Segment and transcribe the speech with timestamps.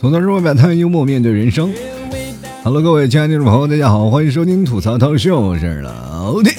[0.00, 1.70] 吐槽社会百态，幽默面对人生。
[2.64, 6.54] Hello，各位亲爱的听众朋友，大家好，欢迎收听吐槽涛秀，我是老铁。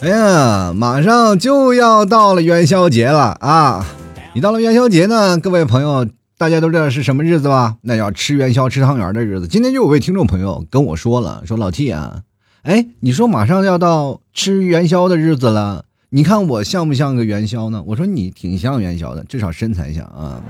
[0.00, 3.86] 哎呀，马上就要到了元宵节了啊！
[4.34, 7.76] 一到了元宵节呢，各位朋友，大家都知道是什么日子吧？
[7.82, 9.46] 那叫吃元宵、吃汤圆的日子。
[9.46, 12.22] 今天就有位听众朋友跟我说了，说老 T 啊，
[12.62, 17.84] 哎，你说马上要到吃元宵的日子了，你看我像不像个元宵呢？
[17.86, 20.42] 我说你挺像元宵的，至少身材像啊。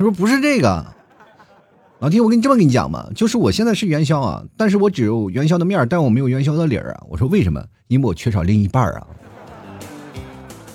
[0.00, 0.86] 他说不是这个，
[1.98, 7.02] 老弟，我跟你这么跟你讲吧，就是我现在是元宵啊，但是我只有元宵的面但我没有元宵的理儿啊。
[7.10, 7.62] 我说为什么？
[7.88, 9.06] 因为我缺少另一半啊。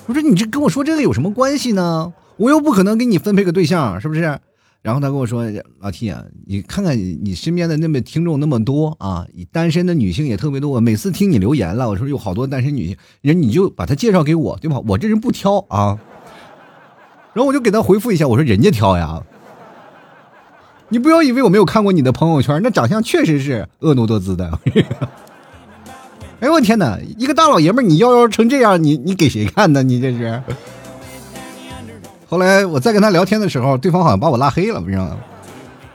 [0.06, 2.14] 我说你这跟我说这个有什么关系呢？
[2.36, 4.38] 我又不可能给你分配个对象，是不是？
[4.82, 5.42] 然后他跟我说，
[5.80, 14.80] 老 T 啊，你看看你身边的那么听众那么多啊，单身的女性也特别多，每次听你留言了，我说有好多单身女性，人你就把她介绍给我，对吧？
[14.86, 15.98] 我这人不挑啊。
[17.36, 19.22] 然后我就给他回复一下，我说人家挑呀，
[20.88, 24.58] 你不要以为我没有看过你的朋友圈，那长相确实是婀娜多姿的。
[26.40, 29.82] 哎呦我天哪，一个大老爷们儿你妖妖成这样，你你给谁看呢？
[29.82, 30.42] 你这是。
[32.26, 35.14] 后来我再跟他聊天的时候，对方好像把我拉黑了，不知道。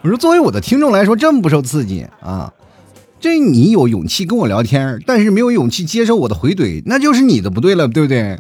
[0.04, 2.54] 我说作为我的听众来说，这么不受刺激啊，
[3.20, 8.40] 这你有勇气跟我聊天，但是没有勇气接受我的回怼，那就是你的不对了，对不对？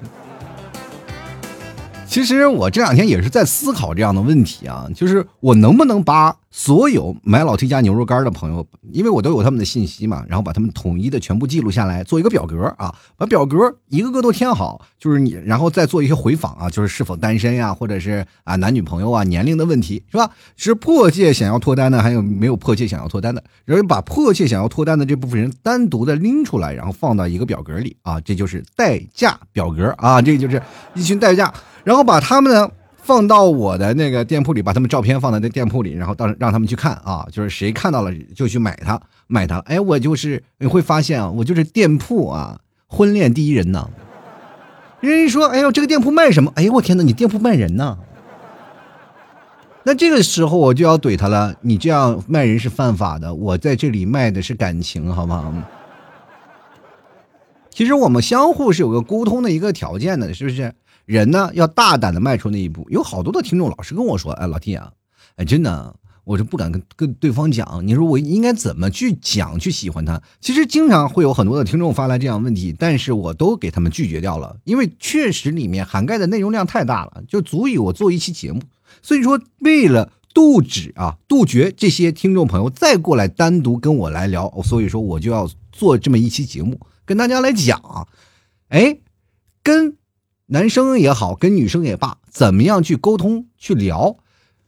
[2.12, 13.58] 其实我这两天也是在思考这样的问题啊，就是我能不能把所有买老 T 家牛肉干的朋友，因为我都有他们的信息嘛，然后把他们统一的全部记录下来，做一个表格啊，把表格
[13.88, 20.30] 一个个都填好，就是你，然后再做一些回访啊，就是是否单身呀，或者是啊男女朋友啊，年龄的问题是吧？
[20.58, 23.42] 是迫切想要脱单的，还有没有迫切想要脱单的？
[23.64, 30.62] 然后把迫切想要脱单的这部分人单独的拎出来，然后放到一个表格里啊，这就是代驾表格啊，这就是
[30.96, 31.54] 一群代驾。
[31.84, 32.70] 然后把他们呢
[33.02, 39.60] 放到我的那个店铺里，把他们照片放在那店铺里，然后到让他们去看啊，就是谁看到了就去买它，买它。
[39.60, 43.90] 哎，我就是你会发现啊，我就是店铺啊，婚恋第一人呢。
[45.00, 46.52] 人家说，哎呦，这个店铺卖什么？
[46.56, 47.98] 哎呦，我天哪，你店铺卖人呢？
[49.84, 55.52] 那这个时候我就要怼他了，你这样卖人是犯法的，我在这里卖的是感情，好不好？
[57.72, 60.72] 其实我们相互是有个沟通的一个条件的，是不是？
[61.06, 64.92] 人呢要大胆的迈出那一步，有好多的听众老是跟我说：“哎，老弟啊，
[65.36, 67.86] 哎，真的，我就不敢跟跟对方讲。
[67.86, 70.22] 你说我应该怎么去讲去喜欢他？
[70.40, 78.61] 其实经常会有很多的听众发来这样问题，但是我都给他们拒绝掉了，因为确实里面涵盖的内容量太大了，就足以我做一期节目。
[79.02, 88.08] 所以说，为了杜止啊，杜绝这些听众朋友再过来单独跟我来聊，所以说我就要做这么一期节目，跟大家来讲，
[88.70, 88.98] 哎，
[89.64, 89.98] 跟。
[90.54, 94.17] 男生也好，跟女生也罢，怎么样去沟通、去聊，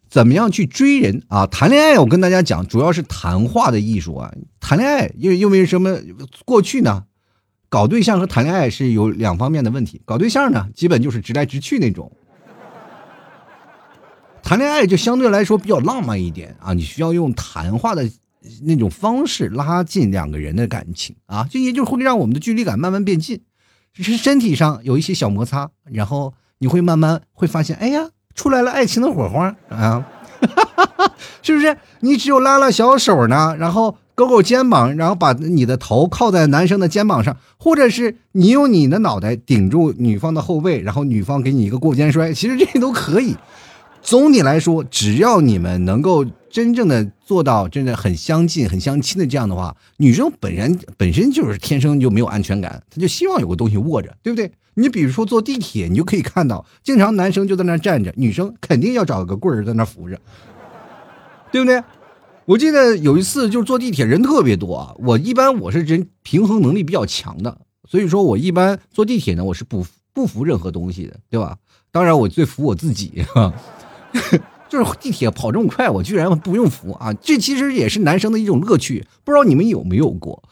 [0.09, 1.45] 怎么样去追人啊？
[1.45, 4.33] 谈恋爱，我跟大家讲，主要是谈话的艺术啊。
[4.61, 5.99] 谈恋爱，因为因为什么？
[6.45, 7.03] 过去呢，
[7.67, 10.01] 搞对象和谈恋爱是有两方面的问题。
[10.05, 12.09] 搞对象呢，基本就是直来直去那种；
[14.41, 16.71] 谈恋爱就相对来说比较浪漫一点啊。
[16.71, 18.09] 你需要用谈话的
[18.61, 23.41] 那种方式拉近两个人的感情啊，这也就会让我们的距离感慢慢变近。
[23.93, 30.05] 只是身体上有一些小摩擦，然后你会慢慢会发现，哎呀，出来了爱情的火花啊，
[31.43, 31.77] 是不是？
[31.99, 43.35] 你只有拉拉小手呢，然后勾勾肩膀，然后把你的头靠在男生的肩膀上，或者是你用你的脑袋顶住女方的后背，然后女方给你一个过肩摔，其实这都可以。
[44.03, 54.51] 总体来说，只要你们能够真正的做到真的很相近、很相亲的这样的话，女生本人本身就是天生就没有安全感，她就希望有个东西握着，对不对？
[54.75, 60.19] 你比如说坐地铁，你就可以看到，经常男生就在那站着，女生肯定要找个棍儿在那扶着，
[61.51, 61.81] 对不对？
[62.45, 67.57] 我记得有一次就是坐地铁人特别多啊，我一般我是人平衡能力比较强的，
[67.89, 71.57] 所以说我一般坐地铁呢，我是不不扶任何东西的，对吧？
[71.91, 73.23] 当然我最服我自己。
[74.69, 77.13] 就是地铁跑这么快，我居然不用扶啊！
[77.13, 80.43] 这其实也是男生的一种乐趣，不知道你们有没有过？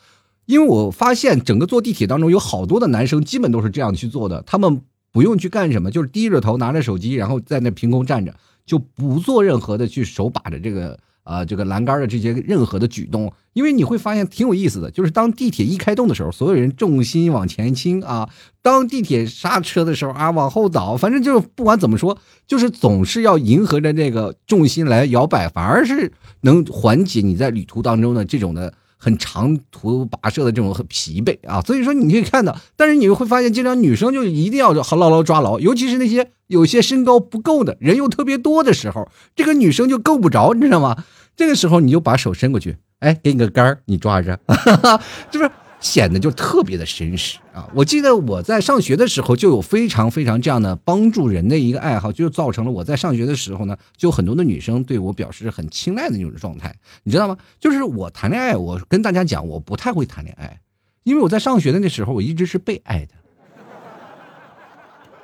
[0.46, 4.82] 因为我发现整个坐地铁当中有好多的男生基本都是这样去做的，他们
[5.12, 8.36] 不用去干什么，就是低着头拿着手机，然后在那凭空站着，
[8.66, 11.00] 就不做任何的去手把着这个。
[11.32, 18.28] 啊，这个栏杆的这些任何的举动，因为你会发现挺有意思的，就是当地铁一开动的时候，所有人重心往前倾啊；
[18.62, 26.12] 当地铁刹车的时候啊，往后倒，反正就不管怎么说，就是总是要迎合着这个重心来摇摆，反而是
[26.42, 31.62] 能缓解你在旅途当中的这种的很长途跋涉的这种很疲惫啊。
[31.62, 41.04] 所以说你可以看到，但是你会发现，经常女生就一定要好牢牢抓牢，尤其是那些有些身高不够的人又特别多的时候，这个女生就够不着，你知道吗？
[41.36, 44.40] 这个时候你就把手伸过去，哎，给你个杆儿，你抓着，
[45.32, 45.52] 是不是？
[45.80, 47.68] 显得就特别的绅士啊！
[47.74, 57.36] 我记得我在上学的时候就有非常非常这样的帮助人的一个爱好，就造成了我在上学的时候呢，就很多的女生对我表示很青睐的那种状态，你知道吗？
[57.60, 60.62] 就是我谈恋爱，我跟大家讲，我不太会谈恋爱，
[61.02, 63.16] 因为我在上学的那时候，我一直是被爱的。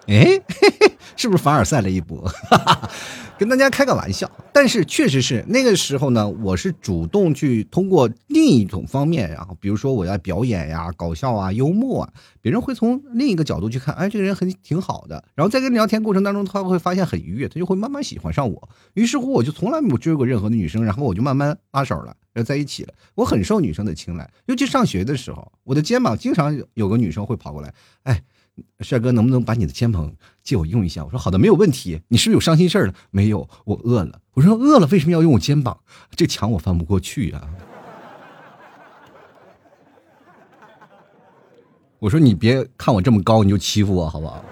[0.07, 0.41] 哎，
[1.15, 2.29] 是不是凡尔赛了一波？
[3.37, 15.23] 跟大家开个玩笑，但是确实是那个时候呢，我是主动去通过另一种方面，然后比如说我要表演呀、搞笑啊、幽默啊，别人会从另一个角度去看，哎，这个人很挺好的。
[15.35, 18.69] 然后在跟聊天过程当中，他会发现很愉悦，他就会慢慢喜欢上我。
[18.95, 22.93] 于是乎，我就从来没有追过任何的女生，然后我就慢慢拉手了，要在一起了。
[23.13, 27.71] 我很受女生的青睐，尤其上学的时候，我的肩膀经常有个女生会跑过来，
[28.03, 28.23] 哎。
[28.79, 30.11] 帅哥，能不能把你的肩膀
[30.43, 31.03] 借我用一下？
[31.03, 32.01] 我说好的，没有问题。
[32.07, 32.93] 你是不是有伤心事儿了？
[33.11, 34.19] 没有，我饿了。
[34.33, 35.77] 我说饿了，为什么要用我肩膀？
[36.11, 37.41] 这墙我翻不过去呀。
[41.99, 44.43] 我说你别看我这么高，你就欺负我好不好？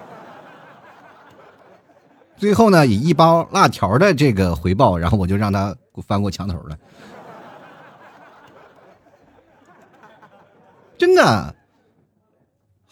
[2.36, 5.74] 最后呢，以一包辣条的这个回报，然后我就让他
[6.06, 6.78] 翻过墙头了。
[10.98, 11.54] 真的。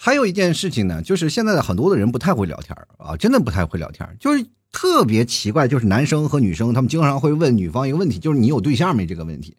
[0.04, 9.56] 还有一件事情呢，就是现在的很多的人不太会聊天啊，真的不太会聊天就是特别奇怪，就是男生和女生他们经常会问女方一个问题，就是你有对象没这个问题。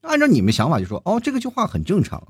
[0.00, 2.26] 按照你们想法就说，哦，这个句话很正常，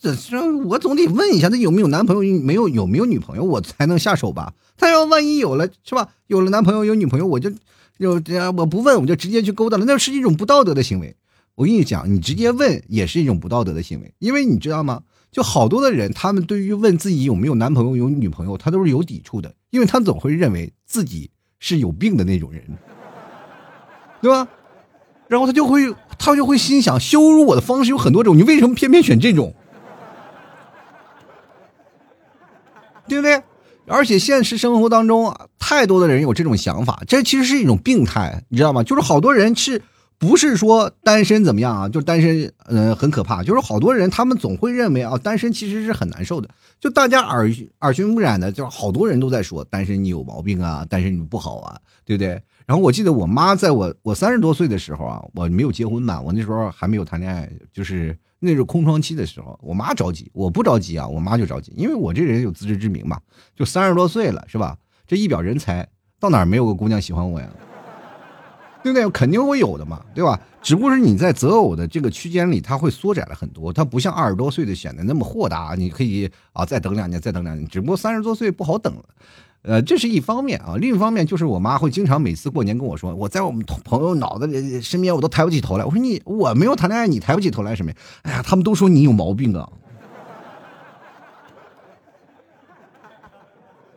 [0.00, 4.54] 这这我总得问一下他有没有男朋友，没有有没有女朋友，我才能下手吧。
[4.76, 6.08] 他要万一有了是吧？
[6.26, 7.48] 有了男朋友有女朋友，我就
[7.96, 11.14] 就这样我不问，我就直接去勾搭了，那是一种不道德的行为。
[11.54, 15.04] 我跟你讲，你直接问也是一种不道德的行为，因为你知道吗？
[15.34, 21.28] 就好多的人，他们对于问自己有没有男朋友、有女朋友，他都是有抵触的，因为他总会认为自己
[21.58, 22.62] 是有病的那种人，
[24.22, 24.46] 对吧？
[25.26, 29.52] 然后他就会，他就会心想，羞辱我的方式有很多种，你为什么偏偏选这种？
[33.08, 33.42] 对不对？
[33.88, 38.84] 而且现实生活当中，太多的人有这种想法，这其实是一种病态，你知道吗？
[38.84, 39.82] 就是好多人是。
[40.18, 41.88] 不是说单身怎么样啊？
[41.88, 43.42] 就单身，嗯，很可怕。
[43.42, 46.48] 就是好多人，他们总会认为啊，单身其实是很难受的。
[46.80, 47.50] 就大家耳
[47.80, 52.40] 耳熏目染的，就是好多人都在说单身你有毛病啊，单身你不好啊，对不对？
[52.66, 63.20] 然后我记得我妈在我我三十多岁的时候啊，我没有结婚嘛，我那时候还没有谈恋爱，就是那是空窗期的时候，我妈着急，我不着急啊，我妈就着急，因为我这人有自知之明嘛，
[63.54, 64.76] 就三十多岁了是吧？
[65.06, 65.86] 这一表人才，
[66.18, 67.50] 到哪没有个姑娘喜欢我呀？
[68.84, 69.08] 对不对？
[69.08, 70.38] 肯定会有的嘛，对吧？
[70.60, 73.72] 只不过是你在择偶的这个区间里，它会缩窄了很多。
[73.72, 77.66] 它不像二十多岁的显得那么豁达，你可以啊再等两年，再等两年。
[77.66, 79.04] 只不过三十多岁不好等了，
[79.62, 80.76] 呃，这是一方面啊。
[80.78, 85.84] 另一方面就是我妈会经常每次过年跟我说，我在我们朋友脑子里身边我都抬不起头来。
[85.84, 87.96] 我说你我没有谈恋爱，你抬不起头来什么呀？
[88.22, 89.66] 哎呀，他们都说你有毛病啊。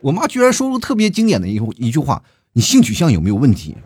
[0.00, 2.22] 我妈居然说出特别经典的一一句话：
[2.54, 3.76] 你性取向有没有问题？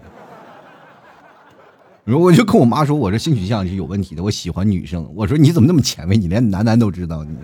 [2.04, 5.08] 然后我就跟我妈说，我这性取向是有问题的，我喜欢女生。
[5.14, 7.22] 我说你怎么那么前卫，你连男男都知道？
[7.22, 7.36] 你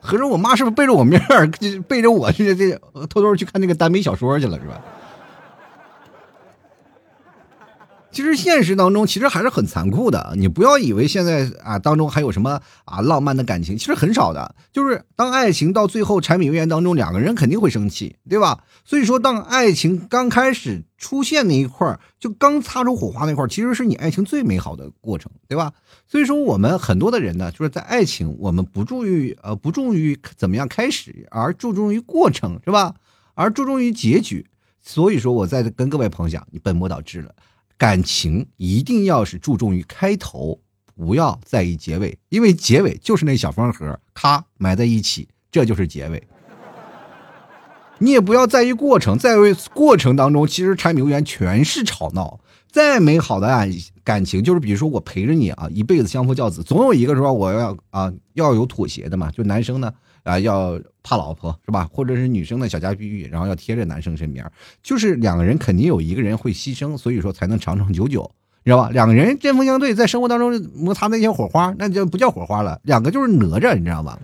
[0.00, 1.48] 合着我妈是不是背着我面儿，
[1.88, 2.72] 背着我这这
[3.08, 4.80] 偷偷去看那个耽美小说去了，是吧？
[8.12, 14.54] 其实现实当中其实还是很残酷的，你不要以为现在啊当中还有什么啊浪漫的感情，其实很少的。
[14.70, 18.62] 就是当爱情到最后柴米油盐当中，两个人肯定会生气，对吧？
[18.84, 25.72] 所以说，当爱情刚开始出现那一块儿，就刚擦出火花那块儿，其实是你爱情最美好的过程，对吧？
[26.06, 32.94] 所以说，我们很多的人呢，就是在爱情，我们不注意呃不重于怎么样开始，而注重于过程，是吧？
[33.34, 34.44] 而注重于结局。
[34.84, 37.32] 所以说，我在跟各位朋友讲，你本末倒置了。
[37.82, 40.56] 感情一定要是注重于开头，
[40.94, 46.22] 不要在意结尾，因为结尾就是那小方盒，咔埋在一起，这就是结尾。
[47.98, 52.38] 你也不要在意过程，在为过程当中，其实柴米油盐全是吵闹。
[52.70, 53.68] 再美好的爱
[54.04, 59.92] 感情，就是比如说我陪着你啊，一辈子相夫教子，总有一个说我要啊要有妥协的嘛，就男生呢。
[60.22, 61.88] 啊，要怕老婆是吧？
[61.92, 64.44] 或者是女生的小家碧玉，然后要贴着男生身边，
[64.82, 68.30] 就是两个人肯定有一个人会牺牲，所以说才能长长久久，
[68.64, 68.90] 你知道吧？
[68.90, 74.18] 两个人针锋相对，在生活当中摩擦那些火花，那就不叫火花了，两个就是哪吒，你知道吧？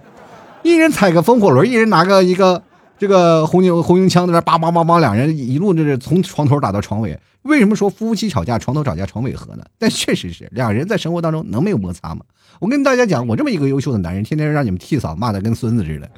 [0.62, 2.62] 一人踩个风火轮，一人拿个一个
[2.98, 7.18] 这个红缨红缨枪在那叭叭叭叭，两人一路就是从床头打到床尾。
[7.42, 9.64] 为什么说夫妻吵架床头吵架床尾和呢？
[9.78, 12.24] 但确实是两人在生活当中能没有摩擦吗？
[12.60, 16.10] 我跟大家讲，我这么一个优秀的男人，天天让你们替嫂骂的跟孙子似的，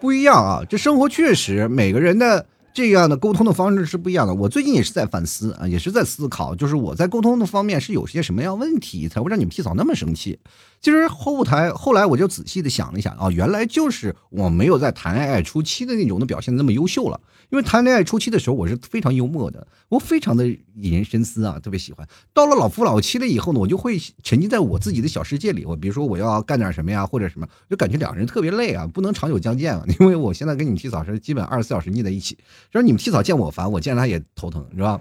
[0.00, 0.62] 不一样啊！
[0.68, 2.46] 这生活确实每个人的。
[2.74, 4.32] 这样的沟通的方式是不一样的。
[4.32, 10.38] 我最近也是在反思啊，也是在思考，就是我在沟通的方面是有些什么样问题，才会让你们替嫂那么生气。
[10.80, 17.20] 其实后台后来我就仔细的想了一想啊，原来就是我没有在谈恋爱初期的那种的表现那么优秀了。
[17.52, 22.08] 因为谈恋爱初期的时候，我是非常幽默的，我非常的引人深思啊，特别喜欢。
[22.32, 25.66] 到了老夫老妻了以后呢，我就会沉浸在我自己的小世界里。
[25.66, 29.84] 我比如说我要干点什么呀，或者什么，就感觉两个人特别累啊，不能长久相见啊。
[30.00, 32.38] 因为我现在跟你们替嫂是基本二十四小时腻在一起，
[32.70, 34.98] 就是你们替嫂见我烦，我见他也头疼，是吧？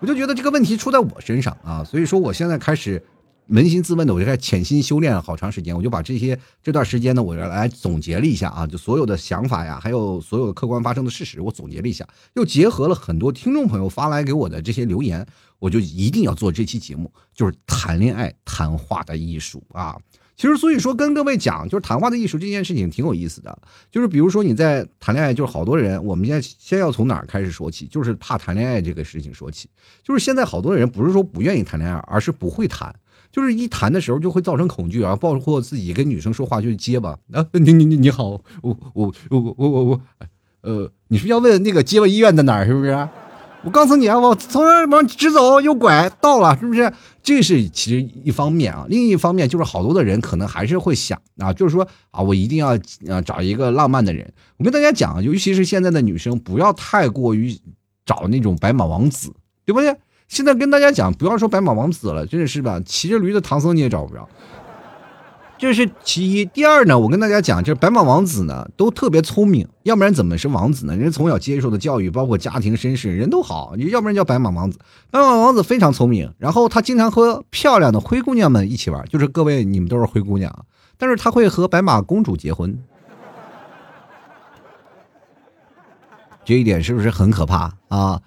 [0.00, 3.04] 我就觉得这个问题出在我身上啊，所以说我现在开始。
[3.50, 15.26] 扪心自问的，我就在潜心修炼了好长时间，我就把这些这段时间呢，我来总结了一下啊，就所有的想法呀，还有所有的客观发生的事实，我总结了一下，又结合了很多听众朋友发来给我的这些留言，
[15.58, 19.96] 我就一定要做这期节目，就是谈恋爱谈话的艺术啊。
[20.34, 23.56] 其实，所以说跟各位讲，就是谈话的艺术这件事情挺有意思的。
[23.90, 27.86] 就是比如说你在谈恋爱，就是好多人，我们现在先要从哪儿开始说起？
[27.86, 29.68] 就是怕谈恋爱这个事情说起。
[30.02, 32.92] 就是现在好多人不是说不愿意谈恋爱，而是不会谈。
[33.32, 38.28] 就是一谈的时候就会造成恐惧啊，包括自己跟女生说话就结巴啊，你你你你好，
[38.60, 40.00] 我我我我我我，
[40.60, 43.08] 呃，你是要问那个结巴医院在哪儿是不是？
[43.64, 46.92] 我告诉你啊，我从那往直走右拐到了，是不是？
[47.22, 52.76] 这是其实一方面啊，另一方面就是好多的人可能还是会想啊，就是说啊，我一定要
[53.08, 54.32] 啊找一个浪漫的人。
[54.56, 57.56] 我跟大家讲啊，尤其是现在的女生，不要太过于
[58.04, 59.32] 找那种白马王子，
[59.64, 59.96] 对不对？
[60.32, 62.80] 现在跟大家讲，不要说白马王子了，真的是吧？
[62.86, 64.26] 骑着驴的唐僧你也找不着，
[65.58, 66.46] 这是其一。
[66.46, 70.96] 第二呢，我跟大家讲，就是白马王子呢都特别聪明，要不然怎么是王子呢？
[70.96, 74.78] 人从小接受的教育，包括家庭身世，人都好，你要不然叫白马王子。
[75.10, 80.64] 白马王子非常聪明，然后他经常和漂亮的灰姑娘们一起玩，就是各位你们都是灰姑娘，
[80.96, 82.82] 但是他会和白马公主结婚，
[86.42, 88.22] 这一点是不是很可怕啊？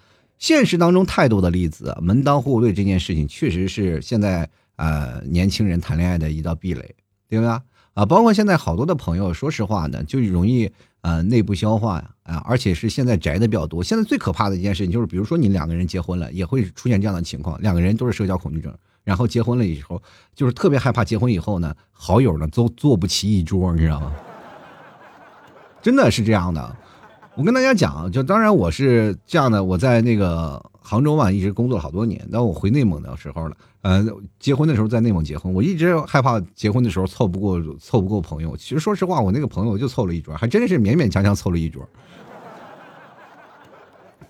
[0.46, 6.96] 现实当中太多的例子，门当户对这件事情确实是现在呃年轻人谈恋爱的一道壁垒，
[7.28, 7.64] 对吧？
[7.96, 10.72] 啊，包括现在好多的朋友，说实话呢，就容易
[11.02, 13.84] 呃内部消化呀，啊，而且是现在宅的比较多。
[13.84, 18.72] 现在最可怕的一件事情就是，比如说你两个人结婚了，也会出现这样的情况，两个人都是社交恐惧症，
[19.04, 20.00] 然后结婚了以后，
[20.36, 24.14] 就是特别害怕结婚以后呢，好友呢都坐不齐一桌，你知道吗？
[25.82, 26.78] 真的是这样的。
[27.38, 32.26] 我跟大家讲，就当然我是这样的，我在那个杭州嘛，一直工作了好多年。
[32.32, 34.06] 当我回内蒙的时候了，呃，
[34.40, 38.56] 结婚的时候在内蒙结婚，我一直害怕结婚的时候凑不过凑不够朋友。
[38.56, 41.86] 其实说实话，我那个朋友就凑了一桌，还真是勉勉强强凑了一桌。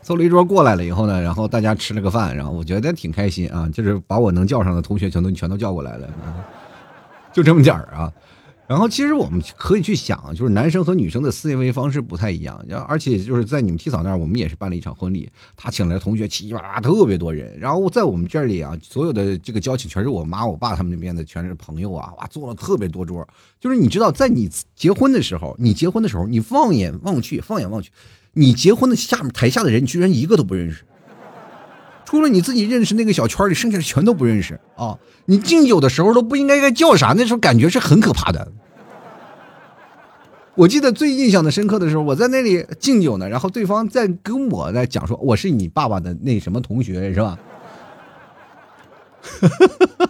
[0.01, 6.09] 凑了一桌过来了以后呢，然后大家吃了个饭，然后我觉得挺开心啊，就是把我能叫上的同学全都全都叫过来了，
[7.31, 8.11] 就这么点儿啊。
[8.67, 23.27] 然后其实我们可以去想，就是男生和女生的思维方式不太一样，然后而且就是在你们提嫂那儿，我们也是办了一场婚礼，他请来同学七七八八特别多人，然后在我们这里啊，所有的这个交情全是我妈我爸他们那边的，全是朋友啊，哇，坐了特别多桌。
[23.59, 27.91] 就是你知道，在你结婚的时候，你结婚的时候，你放眼望去，放眼望去，
[28.33, 30.83] 你结婚的下面台下的人，居然一个都不认识。
[32.15, 34.97] 除了你自己认识那个小圈里，剩下的全都不认识啊！
[35.25, 38.53] 你敬酒的时候都不应该该叫啥，那时候感觉是很可怕的。
[40.55, 47.37] 我记得最印象的深刻的时候，我在那里敬酒呢，然后对方在跟我在讲说我是你爸爸的那什么同学是吧？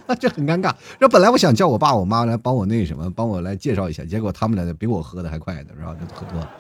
[0.19, 0.71] 这很尴尬。
[0.99, 5.95] 这本来我想叫我爸我妈来帮我那什么，帮我来介绍一下，结果他们俩比我喝的还快呢，是吧？
[5.99, 6.51] 就喝多了，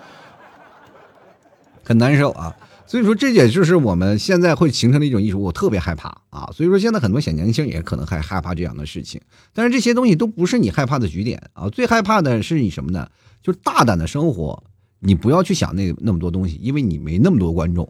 [1.83, 2.51] 很难受啊。
[2.87, 5.41] 所以说，这也就是我们现在会形成的一种艺术。
[5.41, 6.49] 我特别害怕啊！
[6.53, 9.19] 所以说，现在很多小年轻也可能还害怕这样的事情。
[9.53, 11.67] 但是这些东西都不是你害怕的局点啊！
[11.69, 13.09] 最害怕的是你什么呢？
[13.41, 14.63] 就是大胆的生活，
[14.99, 17.89] 你不要去想那那么多东西，因为你没那么多观众。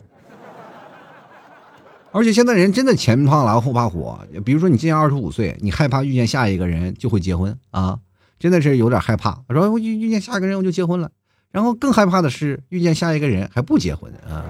[2.12, 8.00] 而且现在人真的前怕狼后怕虎，比如说你今年二十五岁，你害怕遇见下一个人就会结婚啊，
[8.40, 9.44] 真的是有点害怕。
[9.50, 11.12] 我说遇遇见下一个人我就结婚了，
[11.52, 14.46] 然后更害怕的是遇见下一个人还不结婚啊。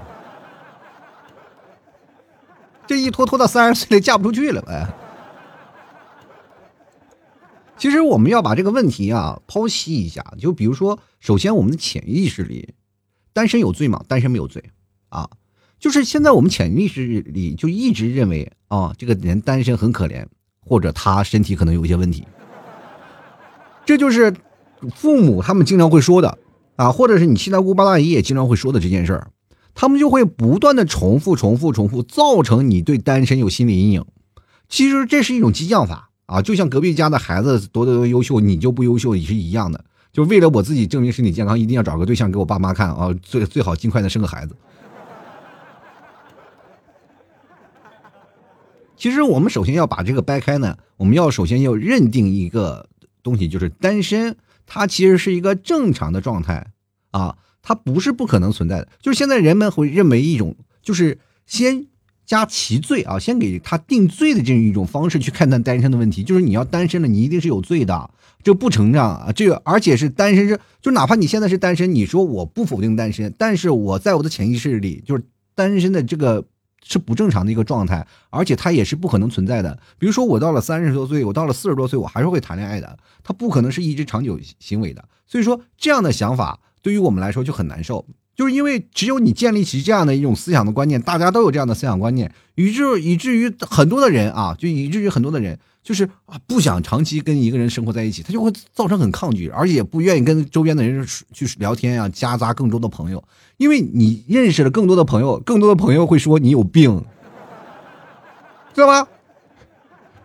[2.86, 4.88] 这一拖拖到三十岁了，嫁不出去了呗。
[7.76, 12.74] 其实我们要把这个问题啊剖析一下，就比如说，首先我们的潜意识里，
[13.32, 14.02] 单身有罪吗？
[14.08, 14.64] 单身没有罪
[15.10, 15.28] 啊。
[15.78, 20.24] 就是现在我们潜意识里就一直认为啊，这个人单身很可怜，
[20.64, 22.26] 或者他身体可能有一些问题。
[23.84, 24.34] 这就是
[24.94, 26.38] 父母他们经常会说的
[26.76, 29.30] 啊，或者是你七大姑八大姨也经常会说的这件事儿，
[29.76, 34.04] 他们就会不断的重复、重复、重复，造成你对单身有心理阴影。
[34.68, 39.84] 其实这是一种激将法啊，就像隔壁家的孩子多多优秀，你就不优秀也是一样的。
[40.12, 44.56] 就为了我自己证明身体健康，一定要找个对象给我爸妈看啊，最最好尽快的生个孩子。
[48.96, 52.88] 其实我们首先要把这个掰开呢，我们要首先要认定一个
[53.22, 56.68] 东西，就是单身，它其实是一个正常的状态
[57.10, 58.86] 啊，它不是不可能存在的。
[59.02, 61.86] 就是现在人们会认为一种，就是先
[62.24, 68.10] 加其罪啊，先给他定罪的这样一种方式去看待单身的问题，就是你要单身了，你一定是有罪的，
[68.44, 75.24] 这不成长啊，这个而且是单身是，就哪怕你现在是单身，你说我不否定单身，但是我在我的潜意识里，就是
[75.56, 76.44] 单身的这个。
[76.88, 79.76] 是不正常的一个状态，而且它也是不可能存在的。
[79.98, 85.04] 比如说，我到了三十多岁，我到了四十多岁，我还是会谈恋爱的，它不可能是一直长久行为的。
[85.26, 95.58] 所以说，这样的想法对于我们来说就很难受，就是因为只有你建立起这样的一种思想的观念，大家都有这样的思想观念，以致以至于很多的人啊，就以至于很多的人。
[95.82, 103.22] 就是啊，不想长期跟一个人生活在一起，他就会造成很抗拒，而且不愿意跟周边的人去聊天啊，夹杂更多的朋友，
[103.56, 107.04] 因为你认识了更多的朋友，更多的朋友会说你有病，
[108.74, 109.08] 知道吧？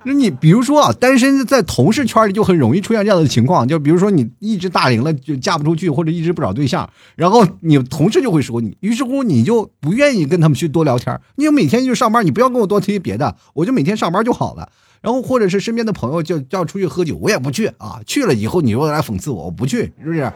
[0.04, 14.70] 那你比如说啊，单身在同事圈里就很容易出现这样的情况，就比如说你一直大龄了就嫁不出去，或者一直不找对象，然后你同事就会说你，于是乎你就不愿意跟他们去多聊天，你就每天就上班，你不要跟我多提别的，我就每天上班就好了。
[15.02, 18.00] 然后或者是身边的朋友叫叫出去喝酒，我也不去啊。
[18.06, 20.32] 去了以后，你又来讽刺我，我不去，是不是？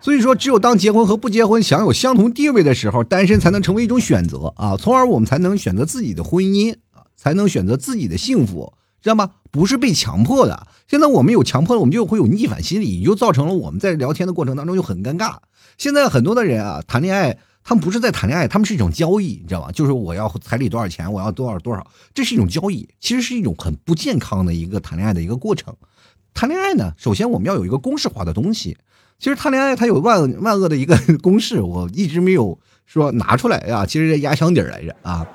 [0.00, 6.74] 所以说，只有当结婚和不结婚享有相同地位的时候，单身才能成为一种选择啊，从而我们才能选择自己的婚姻，
[7.20, 8.72] 才能选择自己的幸福，
[9.02, 9.32] 知道吗？
[9.50, 10.66] 不是被强迫的。
[10.88, 15.36] 现在我们有强迫了，我们就会有逆反心理，也就造成了我们在聊天的过程当中就很尴尬。
[15.76, 17.38] 现在很多的人啊，谈恋爱。
[17.62, 19.70] 他们不是在谈恋爱，他们是一种交易，你知道吗？
[19.70, 25.76] 就是我要彩礼多少钱，我要多少多少，这是一种交易，其实是一种很不健康的一个谈恋爱的一个过程。
[26.32, 28.78] 谈恋爱呢，首先我们要有一个公式化的东西。
[29.18, 33.84] 其实谈恋爱它有万万恶的一个公式，我一直没有说拿出来啊。
[33.84, 35.26] 其实压箱底儿来着啊。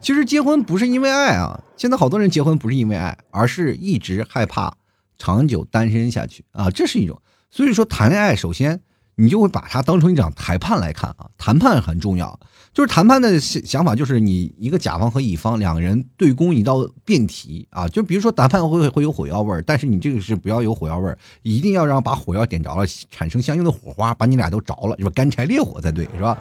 [0.00, 4.74] 其实结婚不是因为爱啊，现在好多人结婚不是因为爱，而是一直害怕
[5.18, 7.20] 长久单身下去啊，这是一种。
[7.50, 8.80] 所以说谈恋爱，首先。
[9.16, 12.40] 你就会把它当成一场谈判来看啊，谈判很重要。
[12.72, 17.86] 就是谈判的想法，就是你一个甲方和乙方两个人对攻一道辩题啊。
[17.86, 25.10] 就比如说谈判会会有火药味儿，但是你这个是不要有火药味儿，一定要让把火药点着了，产生相应的火花，把你俩都着了，是？
[25.10, 26.38] 干柴烈火才对，是吧？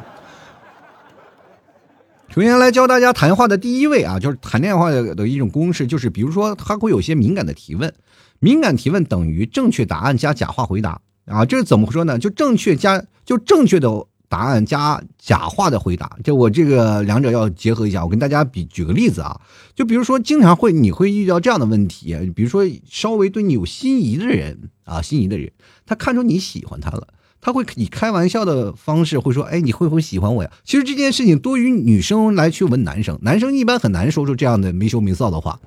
[2.40, 7.94] 首先来教大家谈话的第一位啊，就是谈恋爱的的一种公式，就是比如说他会有些敏感的提问，
[8.40, 11.02] 敏感提问等于正确答案加假话回答。
[11.26, 12.18] 啊，这是怎么说呢？
[12.18, 13.90] 就正确加就正确的
[14.30, 18.06] 答案加假话的回答，就我这个两者要结合一下。
[18.06, 19.42] 我跟大家比举个例子啊，
[19.76, 25.52] 就比如说经常会你会遇到这样的问题，比如说稍微对你有心仪的人啊，心仪的人，
[25.86, 27.06] 他看出你喜欢他了，
[27.42, 30.52] 他会以开玩笑的方式会说，哎，你会不会喜欢我呀？
[30.64, 35.60] 其实这件事情多于女生来去问男生，男生一般很难说出这样的没羞没臊的话，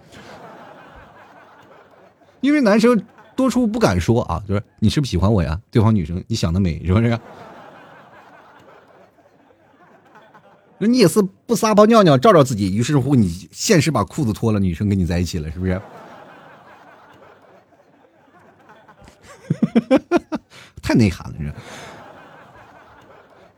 [2.40, 3.02] 因为男生。
[3.34, 5.58] 多数不敢说啊，就是你是不是喜欢我呀？
[5.70, 7.18] 对方女生，你想得美，是不是？
[10.76, 15.80] 那你也是不撒泡尿尿照照自己，于是乎你现实把裤子脱了，女生跟你在一起了，是不是？
[20.82, 21.54] 太内涵了，这。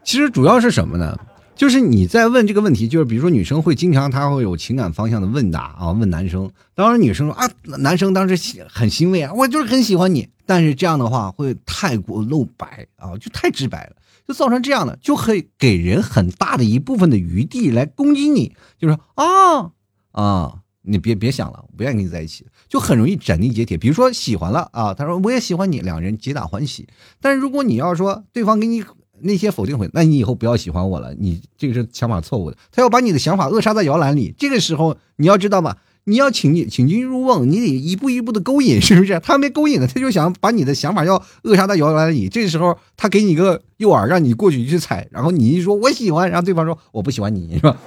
[0.05, 1.19] 其实主要是什么呢？
[1.57, 6.51] 就是你在问这个问题，就是比如说女生会经常她会有情感方向的问答啊，问男生。
[6.75, 10.29] 当然女生说啊，男生当时很欣慰啊，我就是很喜欢你。
[10.47, 18.55] 但是这样的话会太过露白啊，就太直白了，就造成这样的，就会给人很大的一部分的余地来攻击你。
[18.77, 19.71] 就说啊
[20.11, 23.77] 啊，你别别想了，不愿意跟你在一起，就很容易斩钉截铁。
[23.77, 26.87] 比如说喜欢了啊，他说我也喜欢你，两人皆大欢喜。
[27.21, 28.85] 但是如果你要说对方给你。
[29.21, 31.15] 那些否定回，那你以后不要喜欢我了。
[31.15, 34.35] 你这个是想法错误的，他要把你的想法扼杀在摇篮里。
[34.37, 39.19] 这个时候你要知道吧，你要请你请君入瓮，你得一步一步的勾引，是不是？
[39.21, 42.29] 他没勾引呢，他就想把你的想法要扼杀在摇篮里。
[42.29, 47.79] 这个时候他给你个诱饵，让你过去去踩，然后你一说我喜欢，然后对方说我不喜欢你，是吧？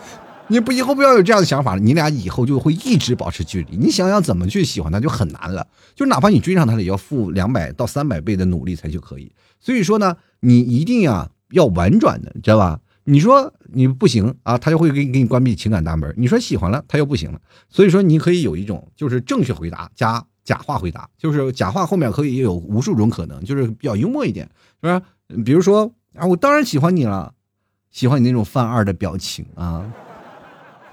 [0.50, 3.78] 你不以后不要有这样的想法了，你俩以后就会一直保持距离。
[3.78, 9.32] 你想想怎么去喜欢他就很难了，就哪怕你追上他了，也要付两百到三百倍的努力才就可以。
[9.60, 11.30] 所以说呢，你一定要。
[11.52, 12.78] 要婉转的，知道吧？
[13.06, 16.14] 你说你不行啊，他就会给你给你关闭情感大门。
[16.18, 17.40] 你说喜欢了，他又不行了。
[17.70, 24.46] 所以说，你可以有一种就是正确回答加假话回答，就是假话后面可以有无数种可能，就是比较幽默一点，
[24.84, 25.02] 是吧？
[25.46, 27.34] 比如说啊，我当然喜欢你了，
[27.92, 29.90] 喜欢你那种犯二的表情啊。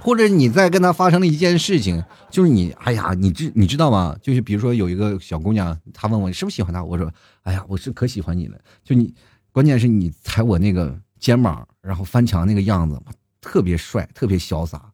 [0.05, 4.15] 或者你在跟他发生了一件事情，就是你，哎呀，你知你知道吗？
[4.21, 7.11] 就是比如说有一个小姑娘，她问我是不是喜欢他，我说，
[7.45, 8.59] 哎呀，我是可喜欢你了。
[8.85, 9.15] 就你，
[9.51, 13.01] 关键是你踩我那个肩膀，然后翻墙那个样子，
[13.41, 14.93] 特别帅，特别潇洒，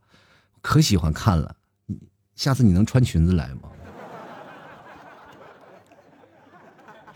[0.62, 1.56] 可喜欢看了。
[1.86, 1.98] 你
[2.36, 3.62] 下次你能穿裙子来吗？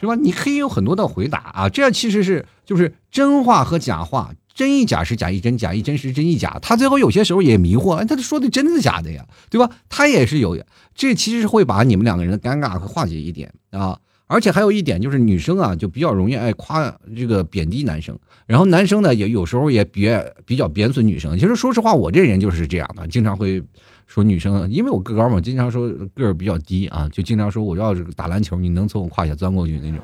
[0.00, 0.16] 是吧？
[0.16, 4.34] 你可以有很多的回答啊，这样其实是就是真话和假话。
[4.54, 6.58] 真亦假时假亦真，假亦真实真亦假。
[6.62, 9.26] 他最后有些时候也迷惑，哎，他说的真的假的呀？
[9.50, 9.68] 对吧？
[9.88, 10.56] 他也是有，
[10.94, 13.98] 这其实是会把你们两个人的尴尬和化解一点啊。
[14.26, 21.38] 而且还有一点就是，女生啊就比较容易爱夸这个贬低男生，然后男生呢也有时候也别比较贬损女生。
[21.38, 23.62] 其实说实话，我这人就是这样的，经常会
[24.06, 29.98] 说女生，因为我个高嘛，经常说个儿比较低啊，就经常说我要是打篮球，你能从我胯下钻过去那种。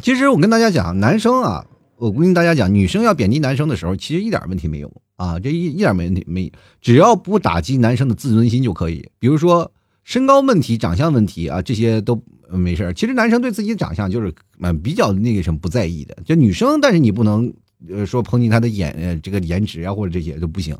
[0.00, 1.66] 其实我跟大家讲，男生啊。
[1.96, 6.50] 我跟大家讲，女生要贬低男生的时候，其实一点问题没有啊，这一一点没问题没，
[6.80, 9.08] 只要不打击男生的自尊心就可以。
[9.18, 9.70] 比如说
[10.02, 17.52] 身高问题、长相问题啊，这些都没事其实男生对自己长相就是嗯比较那个什么不在意的，就女生，但是你不能
[17.88, 20.76] 呃说抨击他的颜呃这个颜值啊或者这些都不行，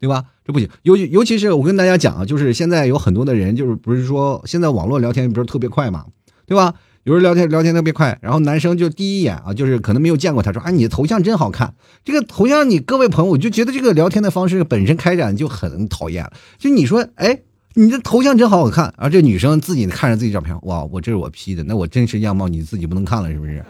[0.00, 0.24] 对吧？
[0.44, 0.68] 这不行。
[0.82, 6.04] 尤尤其是我跟大家讲啊，就是现在有很多的人就是不是说现在网络聊天不是特别快嘛，
[6.46, 6.74] 对吧？
[7.04, 11.74] 有人聊天聊天特别快，然后男生就第一眼啊，就是可能没有见过他，说啊，你的头像真好看。
[12.02, 16.26] 这个头像，你各位朋友，我就觉得这个聊天的方式本身开展就很讨厌。
[16.56, 17.42] 就你说，哎，
[17.74, 23.62] 你的头像真好好看，而这女生自己看着自己照片，哇，我这是我 P 的，那我真实样貌你自己不能看了，是不是？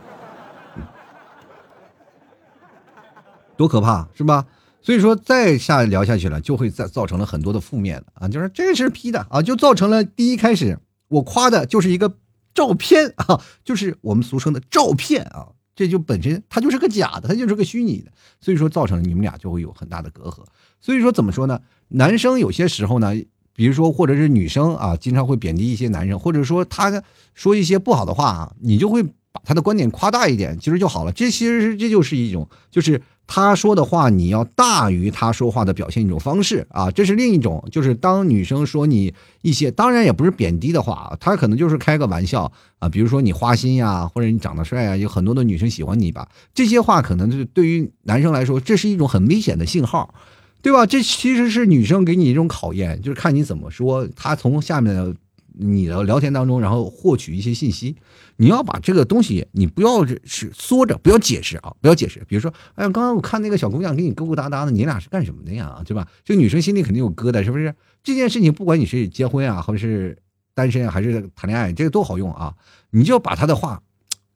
[3.57, 4.47] 多可怕，是吧？
[4.81, 12.13] 所以说再下聊下去了，就会再造成了很多的负面的啊，就是这是 P 的啊，就造成了第一开始我夸的就是一个。
[12.55, 20.45] 照片 啊，就是我们俗称的照片啊，这就本身它就是个假的，它就是个虚拟的，所以说造成你们俩就会有很大的隔阂。
[20.81, 21.61] 所以说怎么说呢？
[21.89, 23.13] 男生有些时候呢，
[23.55, 27.03] 比如说或者是女生啊，经常会贬低一些男生，或者说他
[27.35, 29.05] 说一些不好的话啊，你就会
[29.45, 31.13] 他的观点夸大一点，其实就好了。
[31.13, 33.01] 这其实这就是一种就是。
[33.27, 50.15] 他说的话，你要大于他说话的表现一种方式啊，这是另一种，就是当女生说你一些，当然也不是贬低的话，他可能就是开个玩笑啊，比如说你花心呀，或者你长得帅啊，有很多的女生喜欢你吧，这些话可能是对于男生来说，这是一种很危险的信号，
[50.61, 50.85] 对吧？
[50.85, 55.17] 这其实是女生给你一种考验，就是看你怎么说，他从下面。
[55.57, 57.97] 你的聊天当中，然后获取一些信息，
[58.37, 60.21] 你要把这个东西，你不要是
[60.53, 62.23] 缩着，不要解释啊，不要解释。
[62.27, 65.81] 比如说，哎呀，刚刚我看那个小姑娘跟你勾勾搭搭的，你俩是干什么的呀？
[65.87, 66.09] 对吧？
[66.25, 67.75] 这女生心里肯定有疙瘩，是不是？
[68.03, 70.19] 这件事情，不管你是结婚啊，或者是
[70.55, 72.55] 单身，还是谈恋爱，这个都好用啊。
[72.91, 73.81] 你就把他的话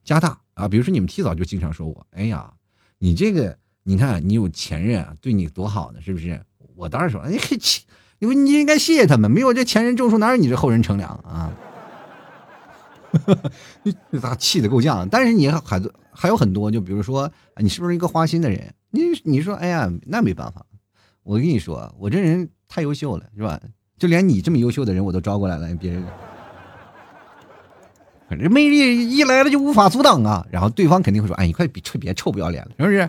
[0.05, 0.69] 加大啊。
[0.69, 2.53] 比如说，你们提早就经常说我，哎呀，
[2.99, 6.41] 你这个，你看你有前任啊，对你多好呢，是不是？
[6.77, 7.83] 我当然说，哎，切。
[8.19, 11.53] 因为你应该谢谢他们，没有这前人种树，哪有你这后人乘凉啊？
[13.85, 15.09] 你你咋气得够呛？
[15.09, 18.75] 但是你还还有很多，就比如说，你是不是一个花心的人？
[18.91, 20.67] 你你说，哎呀，那没办法。
[21.23, 23.61] 我跟你说，我这人太优秀了，是吧？
[23.99, 26.05] 就连你这么优秀的人，我都招过来了，别人，
[28.31, 30.47] 这魅力一来了就无法阻挡啊。
[30.51, 33.09] 然后对方肯定会说，哎，你快别臭别臭不要脸了，是不是？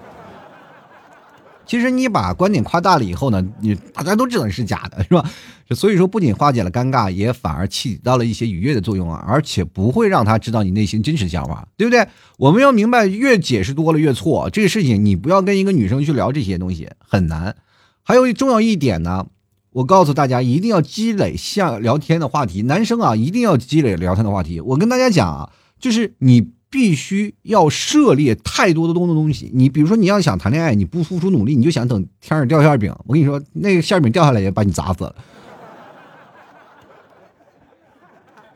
[1.69, 5.23] 其实你把观点夸大了以后呢，你大家都知道你是假的，是吧？
[5.69, 12.08] 所以说不仅化解了尴尬，也反而起到了一些愉悦的作用啊，而且不会让他知道你内心真实想法，对不对？
[12.39, 14.49] 我们要明白，越解释多了越错。
[14.49, 17.55] 这个事情你不要跟一个女生去聊这些东西，很难。
[18.01, 19.27] 还有重要一点呢，
[19.73, 22.63] 我告诉大家，一定要积累下聊天的话题。
[22.63, 24.60] 男生啊，一定要积累聊天的话题。
[24.60, 26.49] 我跟大家讲啊，就是你。
[26.69, 29.49] 必须要涉猎太多的东的东西。
[29.53, 32.95] 你比如说，你要想谈恋爱，你不付出努力，你就想等天上掉馅饼。
[33.05, 35.15] 我跟你说，那个馅饼掉下来也把你砸死了，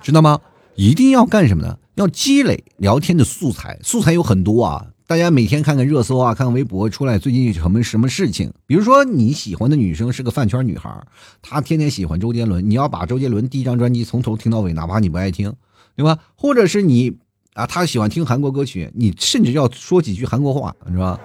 [0.02, 0.40] 知道吗？
[0.76, 1.78] 一定要干什么呢？
[1.96, 4.88] 要积累聊天的素材，素材有很多啊。
[5.06, 8.52] 大家每天看看热搜啊，看看微博出来最近什么什么事情。
[8.66, 11.06] 比如说你喜欢的女生是个饭圈女孩，
[11.42, 15.54] 她天天喜欢周杰伦，你要把周杰伦第一张专辑从头听到尾，哪怕你不爱听，
[15.96, 16.20] 对吧？
[16.36, 17.18] 或者是你。
[17.54, 21.20] 啊，他喜欢听韩国歌曲，你甚至要说几句韩国话，是吧？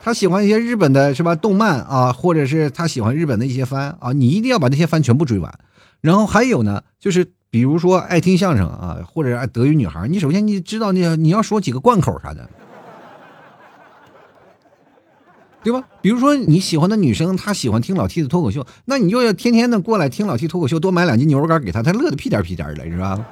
[0.00, 1.34] 他喜欢一些日本的，是吧？
[1.34, 5.52] 动漫啊，或者是他喜欢日本的一些番啊，你一定要把那些番全部追完。
[6.00, 12.48] 然后还有呢，就是比如说爱听相声啊，或者爱德语女孩，你首先你知道你你要说几个贯口啥的。
[15.60, 15.82] 对吧？
[16.00, 23.22] 比如说你喜欢的女生，她喜欢听老 T 的脱口秀，那你就要天天的过来听老 T 脱口秀，多买两斤牛肉干给她，她乐得屁颠屁颠的，是吧？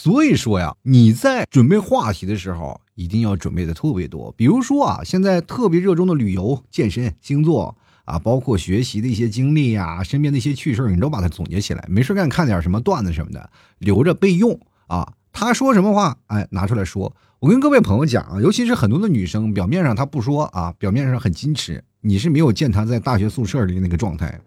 [0.00, 4.32] 所以说呀，你在准备话题的时候，一定要准备的特别多。
[4.36, 11.84] 比如说啊，现在特别热衷的旅游、健身、星座啊，包括学习的一些经历呀，身边的一些趣事你都把它总结起来。
[11.88, 14.56] 没事干看点什么段子什么的，留着备用
[14.86, 15.14] 啊。
[15.32, 17.12] 他说什么话，哎，拿出来说。
[17.40, 24.40] 我跟各位朋友讲啊，尤其是很多的女生，表面上她不说啊，表面上很矜持，你是没有见她在大学宿舍里那个状态。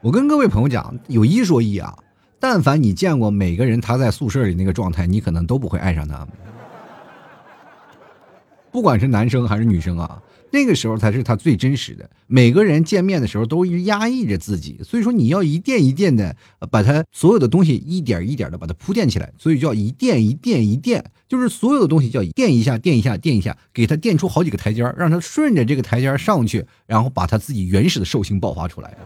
[0.00, 1.94] 我跟各位朋友讲，有一说一啊，
[2.40, 6.26] 但凡你见过每个人他在宿舍里那个状态，你可能都不会爱上他。
[8.72, 10.20] 不管是男生还是女生啊。
[10.52, 12.10] 那个时候才是他最真实的。
[12.26, 16.34] 每个人见面的时候都压抑着自己，所以说你要一垫一垫的
[16.72, 28.96] 把他所有的东西一点一点的把它铺垫起来，所以叫一垫一垫一垫，就是所有的东西叫垫一下垫一下垫一下，给他垫出好几个台阶让他顺着这个台阶上去，然后把他自己原始的兽性爆发出来。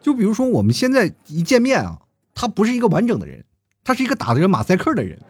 [0.00, 1.98] 就比如说我们现在一见面啊，
[2.34, 3.44] 他不是一个完整的人，
[3.84, 5.18] 他是一个打的人马赛克的人。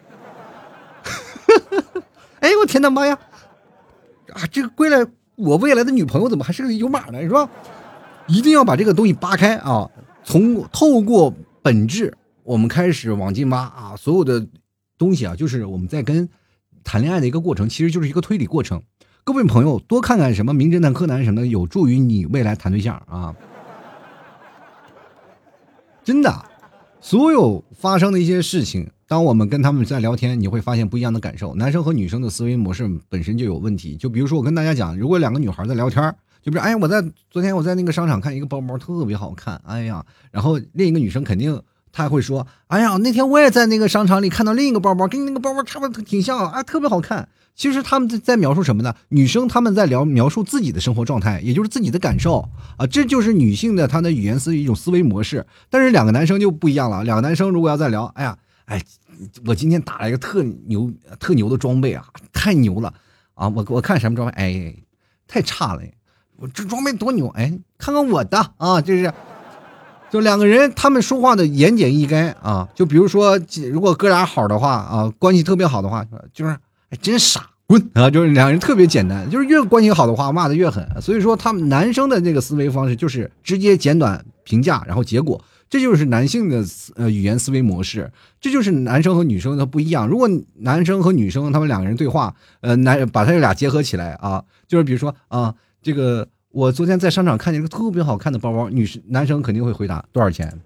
[2.39, 3.19] 哎我天哪妈呀！
[4.33, 5.05] 啊，这个归来
[5.35, 7.21] 我未来的女朋友怎么还是个有码呢？
[7.21, 7.49] 是吧？
[8.27, 9.89] 一定要把这个东西扒开啊！
[10.23, 13.95] 从透过本质，我们开始往进挖啊！
[13.97, 14.45] 所有的
[14.97, 16.29] 东西啊，就是我们在跟
[16.83, 18.83] 谈恋爱的一个过程，其实就是一个推理过程。
[19.23, 23.35] 各位朋友，多看看什么《名侦探柯南》什么的，有助于你未来谈对象啊！
[26.09, 26.43] 真的，
[26.99, 28.89] 所有发生的一些事情。
[29.07, 31.53] 当我们跟他们在聊天，你会发现不一样的感受。
[31.53, 33.95] 男生和女生的思维模式本身就有问题。
[33.95, 36.03] 就比如说，我跟大家讲，如果两个女孩在聊天，
[36.41, 47.29] 就比如，哎，我在昨天我在那个商场看一个包包特别好看，哎呀，然后另一个女生肯定她会说，哎呀，那天我也在那个商场里看到另一个包包，跟你那个包包差不多挺像啊，特别好看。
[47.59, 48.95] 其实他们在在描述什么呢？
[49.09, 55.45] 女生他们在聊描述自己的生活状态，也就是自己的感受啊，这就是女性的她的语言思一种思维模式。
[55.69, 58.37] 但是两个男生就不一样了，两个男生如果要再聊，哎呀。
[58.69, 58.79] 哎，
[59.47, 62.93] 我今天打了一个特牛、特牛的装备啊，太牛了
[63.33, 63.49] 啊！
[63.49, 64.35] 我我看什么装备？
[64.37, 64.75] 哎，
[65.27, 65.81] 太差了！
[66.35, 67.27] 我这装备多牛！
[67.29, 69.11] 哎，看看我的啊，就是，
[70.11, 72.69] 就两个人他们说话的言简意赅啊。
[72.75, 73.39] 就比如说，
[73.71, 76.55] 如果哥俩好的话啊，关系特别好的话，就是
[76.89, 78.09] 哎，真傻，滚啊！
[78.09, 80.87] 就是两人特别简单，就是越关系好的话骂的越狠。
[81.01, 85.43] 所以说，他们男生的这个思维方式就是直接、简短、评价，然后结果。
[85.69, 90.07] 这就是男性的呃语言思维模式，这就是男生和女生的不一样。
[90.07, 100.59] 如果男生和女生他们两个人对话，呃，男把他俩结合起来啊，就是比如说啊，这个我昨天在商场看见一个特别好看的包包，女生男生肯定会回答多少钱，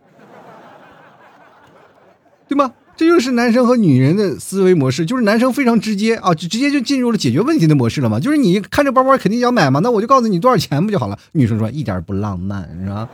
[2.47, 2.71] 对吗？
[2.95, 8.19] 这就是男生和女人的思维模式，就是男生非常直接啊，就直接就进入了解决问题的模式了嘛。
[8.19, 11.17] 就是你看这包包肯定想买嘛，那我就告诉你多少钱不就好了？
[11.31, 13.09] 女生说一点不浪漫，是吧？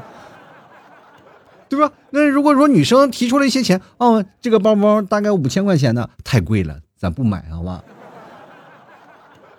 [1.69, 1.91] 对吧？
[2.09, 7.83] 那如果说女生提出了一些钱，哦，这个包包大概五千块钱呢，太贵了，咱不买，好吧？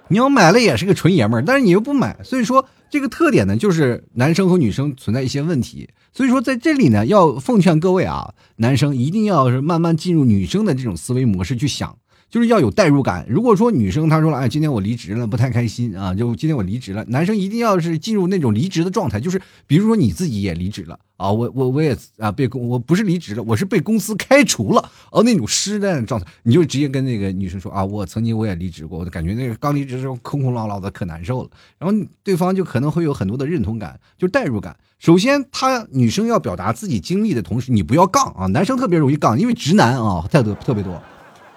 [0.08, 5.88] 你要买了也是个纯爷们儿，但是你又不买，所以说这个特点呢，就是男生和女生存在一些问题。
[6.12, 11.96] 所以说在这里呢，要奉劝各位啊，男生一定要是慢慢进入女生的这种思维模式去想。
[12.30, 13.26] 就是要有代入感。
[13.28, 17.04] 如果说女生她说了，哎，今天我离职了，不太开心啊，就今天我离职了。
[17.08, 31.50] 男生一定要是进入那种离职的状态，就是比如说你自己也离职了啊，我我我也啊被公我不是离职了，我是被公司开除了哦，那种失恋的状态，你就直接跟那个女生说啊，我曾经我也离职过，我感觉那个刚离职的时候空空落落的可难受了。
[31.78, 34.76] 然后对方就可能会有很多的认同感，就代入感。
[34.98, 41.02] 首先，他女生要表达自己经历的同时，你不要杠啊，男生特别容易杠，因为直男啊太多特别多。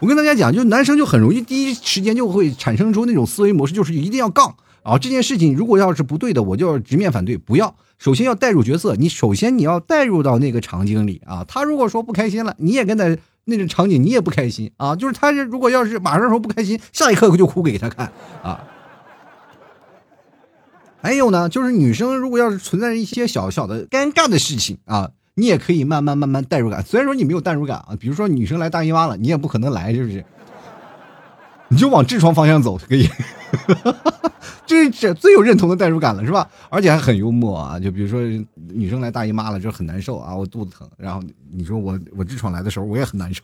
[0.04, 4.98] 我跟大家讲，就男生就很容易第一时间就会产生出那种思维模式，就是一定要杠啊！
[4.98, 7.38] 这件事情如果要是不对的，我就要直面反对。
[7.38, 11.46] 不要，首先要带入角色，你首先你要带入到那个场景里啊。
[11.48, 14.94] 他如果说不开心了，你也跟他那种场景，你也不开心啊。
[14.94, 18.12] 就是他如果要是马上说不开心，下一刻就哭给他看
[18.42, 18.60] 啊。
[21.02, 25.12] 还有呢，就是女生如果要是存在一些小小的尴尬的事情啊。
[25.36, 30.24] 你也可以慢慢慢慢代入感，虽然说你没有代入感啊，比如说女生来大姨妈了，你也不可能来，是不是？
[31.70, 33.10] 你就往痔疮方向走可以，
[34.68, 36.48] 这是最有认同的代入感了，是吧？
[36.70, 38.22] 而且还很幽默啊，就比如说
[38.56, 43.42] 女生来大姨妈了，就很难受啊，我肚子疼，然后你说我我痔疮来的时候我也很难受。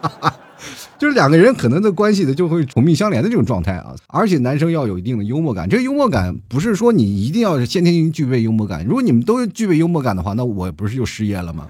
[0.00, 0.36] 哈哈
[0.98, 5.68] 就是两个人可能的关系的就会同病相怜的这种状态啊，而且男生要有一定的幽默感。
[5.68, 11.66] 这个幽默感不是说你一定要先天具备幽默感，如果你们都具备幽默感的话，那我不是就失业了吗？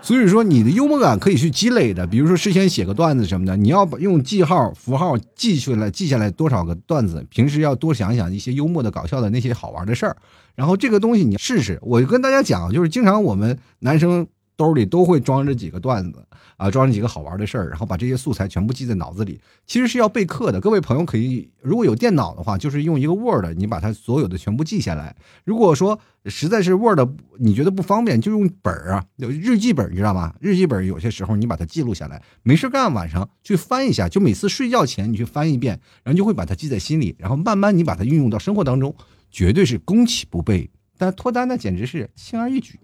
[0.00, 7.26] 所以说，你的幽默感可以去积累的，比如说事先写个段子什么的，你要用记号符号记出来，记下来多少个段子。
[7.30, 10.14] 平时要多想想一些幽默的、搞笑的那些好玩的事儿。
[10.54, 11.78] 然后这个东西你试试。
[11.80, 16.24] 我跟大家讲，就是经常我们男生兜里都会装着几个段子。
[16.56, 19.40] 啊，装着几个好玩的事儿，然后把这些素材全部记在脑子里。
[19.66, 20.60] 其实是要备课的。
[20.60, 25.16] 各位朋友可以，如果有电脑的话，就是用一个 Word，你把它所有的全部记下来。
[25.44, 27.00] 如果说实在是 Word
[27.40, 30.32] 你觉得不方便，就用本儿啊，有日记本，你知道吗？
[30.40, 38.94] 日记本有些时候你把它记录下来，没事干晚上去翻一下，就每次睡觉前你去翻一遍，然后就会把它记在心里，然后慢慢你把它运用到生活当中，
[39.28, 40.70] 绝对是攻其不备。
[40.96, 42.78] 但脱单那简直是轻而易举。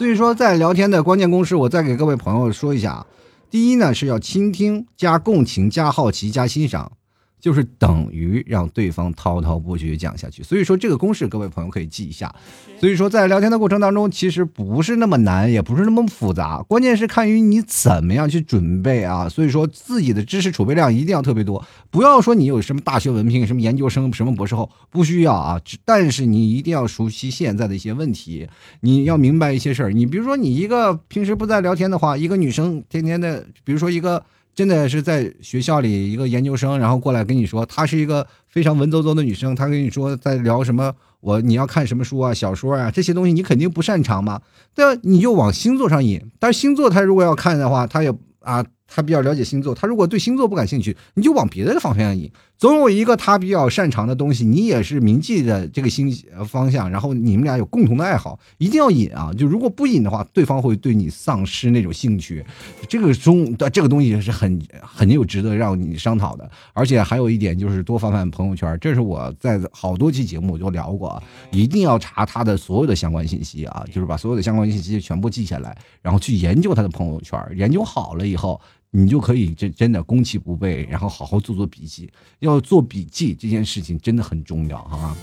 [0.00, 3.06] 所以说，在聊天的关键公式，我再给各位朋友说一下。
[3.50, 6.90] 第一呢，是要倾听加共情加好奇加欣赏。
[7.40, 12.32] 就是等于让对方滔滔不绝讲下去，所以说这个公式各位朋友可以记一下。
[12.78, 19.28] 所以说在聊天的过程当中，其实不是那么难，也不是那么复杂，关键是看于你怎么样去准备啊。
[19.28, 25.60] 所以说自己的知识储备量一定要特别多，不要说你有什么大学文凭、什么研究生、什么博士后，不需要啊。
[25.84, 28.48] 但是你一定要熟悉现在的一些问题，
[28.80, 29.92] 你要明白一些事儿。
[29.92, 34.22] 你比如说你一个平时不在聊天的话，一个女生天天的，比如说一个。
[34.60, 44.42] 现在是在学校里一个研究生，然后过来跟你说，她是一个非常文绉绉的女生，她跟你说在聊什么，我你要看什么书啊，小说啊这些东西，你肯定不擅长嘛，
[44.74, 45.00] 对吧？
[45.02, 48.62] 你就往星座上引，但是星座他如果要看的话，他也啊。
[48.92, 56.12] 他比较了解星座，他如果对星座不感兴趣，你就往别的方向引，总有一个他比较擅长的东西，你也是铭记的这个星
[56.46, 59.32] 方向，然后你们俩有共同的爱好，一定要引啊！
[59.38, 62.44] 就如果不引的话，对方会对你丧失那种兴趣。
[62.88, 71.22] 这个中这个东西是很很有值得让你商讨的，而且还有一点就是多翻翻朋友圈，这是我在好多期节目我都聊过，
[71.52, 78.60] 一定要查他的所有的相关信息啊，就是把所有的相关信息全部记下来，然后去研究他的朋友圈，研究好了以后。
[78.92, 82.10] 你就可以真真的攻其不备，然后好好做做笔记。
[82.40, 85.16] 要做笔记这件事情真的很重要啊！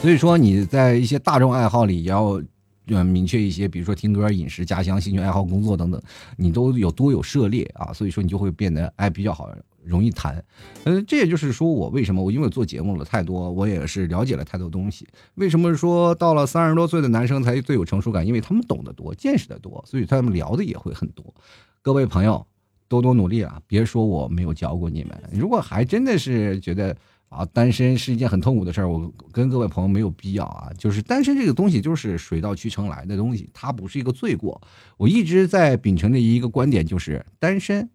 [0.00, 2.40] 所以说你在一些大众爱好里也要
[2.86, 6.00] 呃明确一些，比如说听歌、饮食、家乡、兴趣爱好、工作等等，
[6.36, 7.92] 你都有多有涉猎啊。
[7.92, 9.50] 所以说你就会变得哎比较好，
[9.84, 10.42] 容易谈。
[10.84, 15.06] 嗯，这也就是说我为什么我因为做节目了太多，我也是了解了太多东西。
[15.34, 18.26] 为什么说到了三十多岁的男生才最有成熟感？
[18.26, 21.34] 因为他们懂得多，见识的多，所以他们聊的也会很多。
[21.82, 22.46] 各位朋友。
[22.88, 23.60] 多多努力啊！
[23.66, 25.22] 别说我没有教过你们。
[25.30, 26.96] 如果还真的是觉得
[27.28, 30.72] 啊，单身是一件很痛苦的事儿，我跟各位朋友没有必要啊。
[30.78, 34.60] 就是单身这个东西，就是水到渠成来的东西，它不是一个罪过。
[34.96, 37.90] 我一直在秉承的一个观点就是，单身，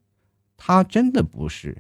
[0.56, 1.76] 它真的不是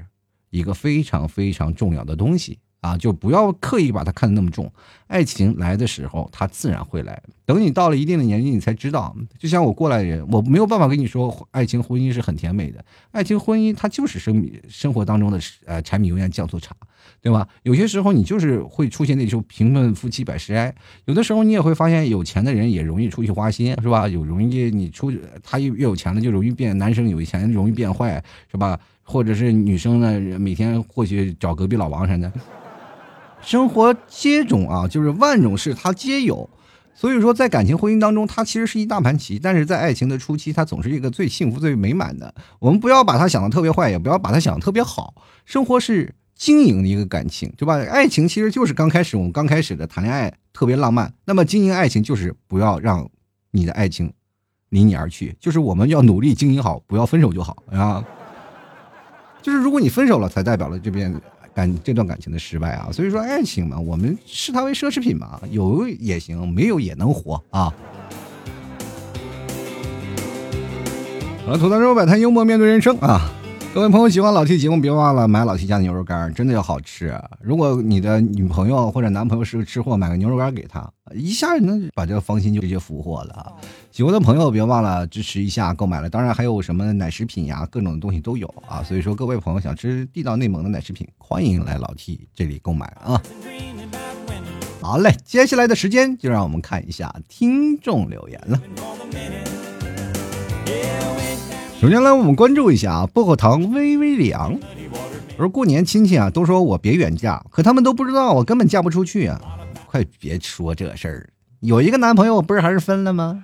[0.49, 2.58] 一个非常非常重要的东西。
[2.82, 4.69] 啊，就不要刻意把它看得那么重。
[5.08, 7.23] 爱情来的时候，它自然会来。
[7.45, 9.15] 等你到了一定的年纪，你才知道。
[9.38, 12.84] 就像我过来人，我没有办法跟你说，爱情婚姻是很甜美的。
[13.12, 16.73] 爱情婚姻它就是生生活当中的呃柴米油盐酱醋茶，
[17.21, 17.47] 对吧？
[17.63, 20.73] 有些时候你就是会出现那种贫困夫妻百事哀。
[21.06, 24.08] 有的时候你也会发现，有钱的人也容易出去花心，是吧？
[24.08, 26.77] 有容易你出他越越有钱了，就容易变。
[26.77, 28.79] 男生有钱容易变坏，是吧？
[29.03, 32.32] 或者是女生呢，每天或许找隔壁老王啥的。
[33.41, 36.49] 生活皆种啊，就是万种事，它皆有。
[36.95, 39.38] 所以说，在感情婚姻当中，它其实是一大盘棋。
[39.38, 42.34] 但是在爱情的初期，它总是一个最幸福、最美满的。
[42.60, 45.15] 我们不要把它想的特别坏，也不要把它想的特别好。
[45.43, 47.75] 生活是经营的一个感情，对吧？
[47.75, 51.12] 爱情其实就是刚开始，我们刚开始的谈恋爱特别浪漫。
[51.25, 53.10] 那么经营爱情，就是不要让
[53.51, 54.13] 你的爱情
[54.69, 58.03] 离你而去，就是我们要努力经营好，不要分手就好啊。
[59.41, 61.13] 就是如果你分手了，才代表了这边。
[61.54, 67.74] 感这段感情的失败啊，所以说爱情嘛，我们视它为奢侈品嘛，有也行，没有也能活啊。
[71.46, 73.30] 好了，吐槽之后摆摊幽默面对人生啊。
[73.74, 77.20] 各位朋友喜欢老 T 节目，别忘了买老 T 家的牛肉干，真的要好吃。
[77.42, 83.52] 如果你的女朋友或者男朋友是个吃货，买个牛肉干给他，一下能把这个芳心就直接俘获了。
[83.90, 88.84] 喜欢的朋友别忘了支持一下购买了，当然还有什么奶食品呀，各种东西都有啊。
[88.84, 93.20] 所以说各位朋友想吃地道内蒙的奶食品，欢迎来老 T 这里购买啊。
[94.82, 98.62] 好嘞，接下来的时间就让我们看一下听众留言了。
[101.84, 104.58] 首先来，我们关注一下啊，薄荷糖微微凉。
[105.36, 109.42] 我说过年亲戚啊，都说我别远嫁，可他们都不知道我根本嫁不出去啊！
[109.88, 111.29] 快别说这事儿，
[111.60, 113.44] 有一个男朋友不是还是分了吗？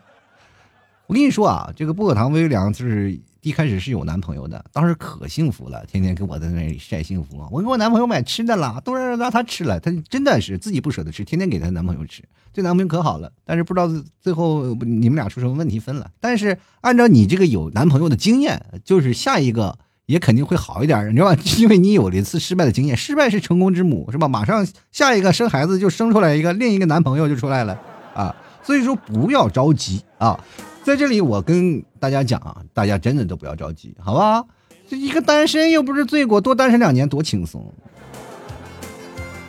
[1.07, 7.41] 我跟你说啊，这个薄荷糖微微凉就是一开始是有男朋友的，当时可幸福了，天天跟我在那里晒幸福。
[7.51, 13.31] 我给我男朋友买吃的了，都让让他吃了，他真的是自己不舍得吃，天天给她男朋友吃，这男朋友可好了。
[13.45, 13.87] 但是不知道
[14.19, 16.11] 最后你们俩出什么问题分了。
[16.19, 21.41] 但是按照你这个有男朋友的经验，就是下一个也肯定会好一点，你知道吧？
[21.57, 24.27] 因为你有了一次失败的经验，失败是成功之母，是吧？
[24.27, 27.79] 马上下一个生孩子就生出来一个另一个男朋友就出来了
[28.13, 28.35] 啊。
[28.61, 30.37] 所以说不要着急啊，
[30.83, 34.43] 在这里我跟大家讲啊，大家真的都不要着急，好吧？
[34.89, 37.71] 这一个单身又不是罪过，多单身两年多轻松。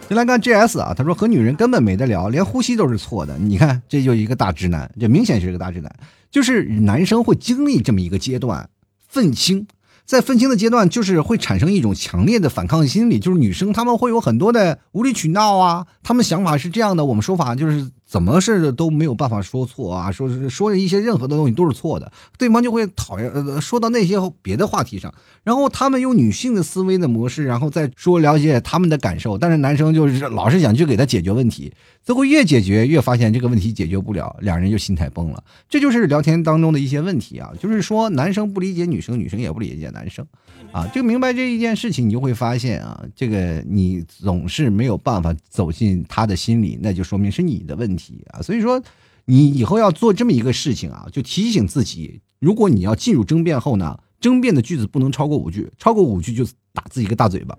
[0.07, 3.39] 先来看 G S 啊，他说和女人根本没得聊，连呼吸都是错的。
[3.39, 5.91] 你看，这就一个大直男，这明显是个大直男。
[6.31, 8.69] 就是男生会经历这么一个阶段，
[9.09, 9.67] 愤青。
[10.05, 17.91] 在愤青的阶段，就是会产生一种强烈的反抗心理，就是女生她们会有很多的无理取闹啊，她们想法是这样的，我们说法就是。
[18.11, 20.11] 怎么是都没有办法说错啊？
[20.11, 23.31] 说是说一些任何的东西都是错的，对方就会讨厌。
[23.31, 29.39] 呃，说到那些别的话题上，然后他们用女性的思维的模式，然后再说了解他们的感受。
[29.39, 35.45] 但是男生就是老是想去给他解决问题，最后越解决越发现这个问题解决不了，两人就心态崩了。
[35.69, 40.27] 这就是聊天当中的一些问题啊，就是说男生不理解女生，女生也不理解男生。
[40.73, 48.41] 啊，就明白这一件事情，你就会发现啊，这个你总是没有办法走进他的心里，那就说明是你的问题啊。
[48.41, 48.81] 所以说，
[49.25, 57.59] 你以后要做这么一个事情啊，就提醒自己，如果你要进入争辩后呢，争辩的句子不能超过五句，超过五句就打自己一个大嘴巴，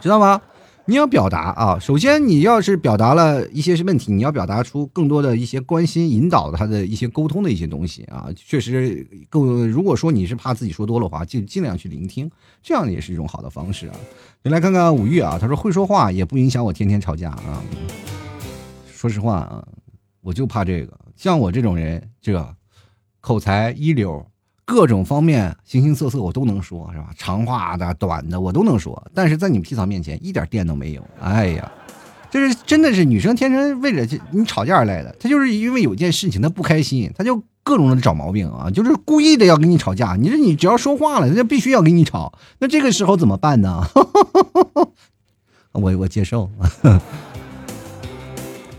[0.00, 0.40] 知道吗？
[0.86, 8.28] 你要表达啊，首先你要是表达了一些问题，你要表达出更多的一些关心、引导他的一些沟通的一些东西啊。
[8.36, 12.30] 确实，更如果说你是怕自己说多了话，就尽量去聆听，
[12.62, 13.96] 这样也是一种好的方式啊。
[14.42, 17.62] 你来看看五玉啊，他说会说话也不影响我天天吵架啊。
[18.92, 19.66] 说实话啊，
[20.20, 22.54] 我就怕这个，像我这种人，这
[23.22, 24.26] 口才一流。
[24.64, 27.10] 各种方面形形色色我都能说，是吧？
[27.16, 31.02] 长话的、短的我都能说，但是在你们皮草面前一点电都没有。
[31.20, 31.70] 哎呀，
[32.30, 40.16] 这是真的是女生天生为了你吵架而来的，她就是因为有件事情她不开心，她就各种的找毛病啊，就是故意的要跟你吵架。
[40.16, 43.84] 你说你只要说话了，人家必须要跟你吵，那这个时候怎么办呢？
[45.72, 46.50] 我我接受。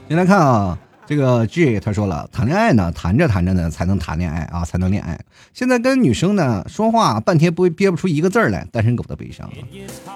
[0.08, 0.78] 先来看啊。
[1.08, 5.20] 这个 G 他说了，谈恋爱呢，谈着谈着呢，才能谈恋爱啊，才能恋爱。
[5.53, 9.47] 现在跟女生呢说话，半天不会憋不出一个字来，单身狗的悲伤，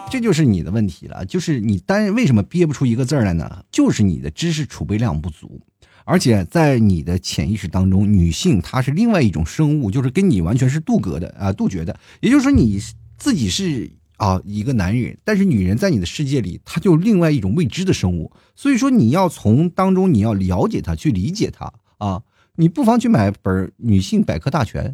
[0.09, 1.23] 这就是你的问题了。
[1.27, 3.63] 就是你单为什么憋不出一个字来呢？
[3.71, 5.61] 就是你的知识储备量不足，
[6.05, 11.95] 而且在你的潜意识当中，女性她是另外一种生物，就是跟你完全是杜隔的啊，杜绝的。
[12.19, 12.81] 也就是说，你
[13.17, 13.91] 自己是。
[14.19, 18.31] 啊，一个男人，但是女人在你的世界里，她就另外一种未知的生物。
[18.53, 22.21] 所以说，你要从当中你要了解她，去理解她啊。
[22.55, 24.93] 你不妨去买本女性百科大全，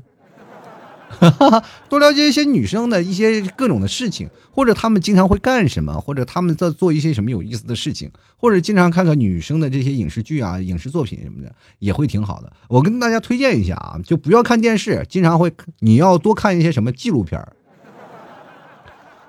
[1.90, 12.54] 多了解一些女生的一些各种的事情，或者她们经常会干什么，或者她们在做一些什么有意思的事情，或者经常看看女生的这些影视剧啊、影视作品什么的，也会挺好的。
[12.70, 17.54] 我跟大家推荐一下啊，就不要看电视，经常会你要多看一些什么纪录片儿。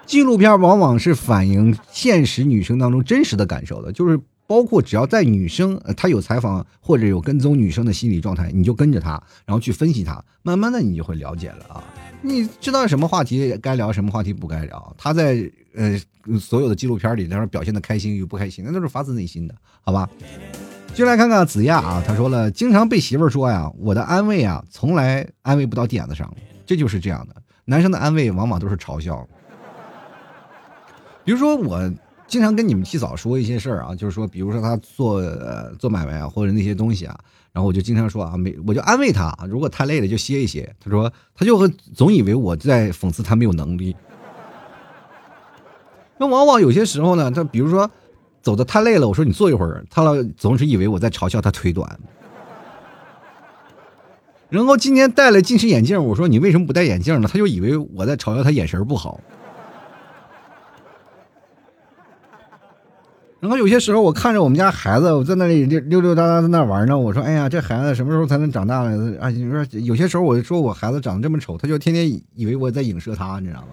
[0.07, 11.83] 纪录片往往是反映现实女生当中真实的感受的，就是包括只要在女生她有采访或者有跟踪女生的心理状态，你就跟着她，然后去分析她，慢慢的你就会了解了啊，
[12.23, 14.95] 你知道什么话题该聊，什么话题不该聊。
[14.97, 16.01] 她在呃
[16.39, 20.09] 所有的纪录片里，她说表现的开心与不开心，那都是发自内心的，好吧？
[20.95, 26.33] 就来看看子亚啊，他说了，经常被媳妇儿说呀，我的安慰啊，从来安慰不到点子上，
[26.65, 27.35] 这就是这样的，
[27.65, 29.29] 男生的安慰往往都是嘲笑。
[31.27, 31.93] 比如说，我
[32.29, 37.19] 经常跟你们提早说一些事儿啊，就是说，比如说他做呃做买卖啊，或者那些东西啊，
[37.53, 40.73] 然后我就经常说啊，没我就安慰他，如果太累了就歇一歇。
[40.79, 43.97] 他说他就会总以为我在讽刺他没有能力。
[46.17, 47.91] 那往往有些时候呢，他比如说
[48.41, 51.99] 走的太累了，我说你坐一会儿，他老总是以为我在嘲笑他腿短。
[54.49, 57.29] 然后今天戴了近视眼镜，我说你为什么不戴眼镜呢？
[57.29, 59.21] 他就以为我在嘲笑他眼神不好。
[63.39, 66.99] 然后有些时候，我看着我们家孩子，我在那里溜溜溜达达在那玩呢。
[66.99, 73.69] 我说：“哎呀，这孩子什么时候才能长大呢？”啊，你说有些时候，我就说我孩子长得这么丑，他就天天以为我在影射他，你知道吗？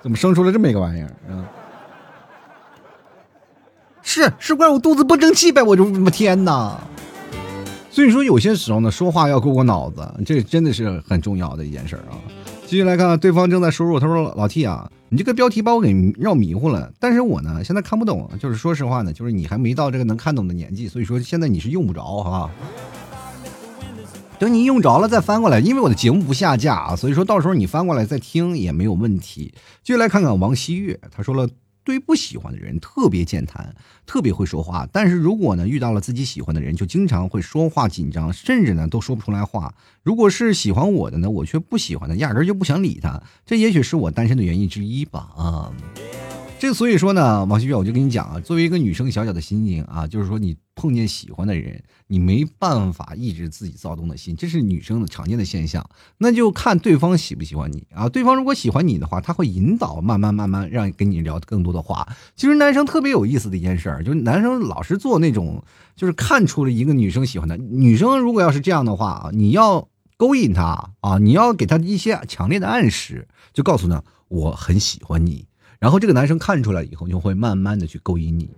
[0.00, 1.44] 怎么生出了这么一个玩意儿啊？
[4.00, 5.60] 是是怪我肚子不争气呗？
[5.60, 6.80] 我就我天哪！
[7.90, 12.14] 所以说，有些时候呢，说话要过过脑子，这真的是很重要的一件事啊。
[12.64, 22.50] 继续来看，对方正在输入，他说：“老 T 啊。”你这个标题把我给绕迷糊了，但是我呢现在看不懂，就是说实话呢，就是你还没到这个能看懂的年纪，所以说现在你是用不着，好吧？
[24.38, 29.52] 等你用着了再翻过来，因为我的节目不下架啊，所以说到时候你翻过来再听也没有问题。
[29.82, 31.48] 就来看看王希月，他说了。
[31.88, 33.74] 对不喜欢的人特别健谈，
[34.04, 39.74] 特别会说话，但是如果呢遇到了自己喜欢的人，就经常会说话紧张，甚至呢都说不出来话。
[40.02, 43.22] 如果是喜欢我的呢，我却不喜欢他，压根就不想理他。
[43.46, 45.30] 这也许是我单身的原因之一吧。
[45.34, 45.72] 啊。
[46.58, 55.84] 这所以说呢，王旭月，我就跟你讲啊，作为一个女生小小的心情啊，就是说你碰见喜欢的人，你没办法抑制自己躁动的心，这是女生的常见的现象。
[56.18, 58.08] 那就看对方喜不喜欢你啊。
[58.08, 62.06] 对方如果喜欢你的话，他会引导，慢慢慢慢让跟你聊更多的话。
[62.36, 65.64] 其实男生特别有意思的一件事儿，就是男生老是做那种，
[65.96, 67.56] 就是看出了一个女生喜欢他。
[67.56, 75.48] 女生如果要是这样的话啊，你要勾引他啊，你要给他一些强烈的暗示，就告诉他我很喜欢你。
[75.80, 78.48] 然后这个男生看出来以后，就会慢慢的去勾引你。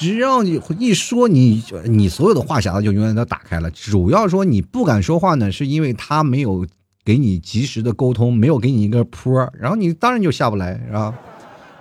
[0.00, 3.70] 只要你一说，你你所有的话匣子就永远都打开了。
[3.70, 6.66] 主要说你不敢说话呢，是因为他没有
[7.04, 11.14] 给你及时的沟通，没有给你一个坡，然后你当然就下不来，是吧？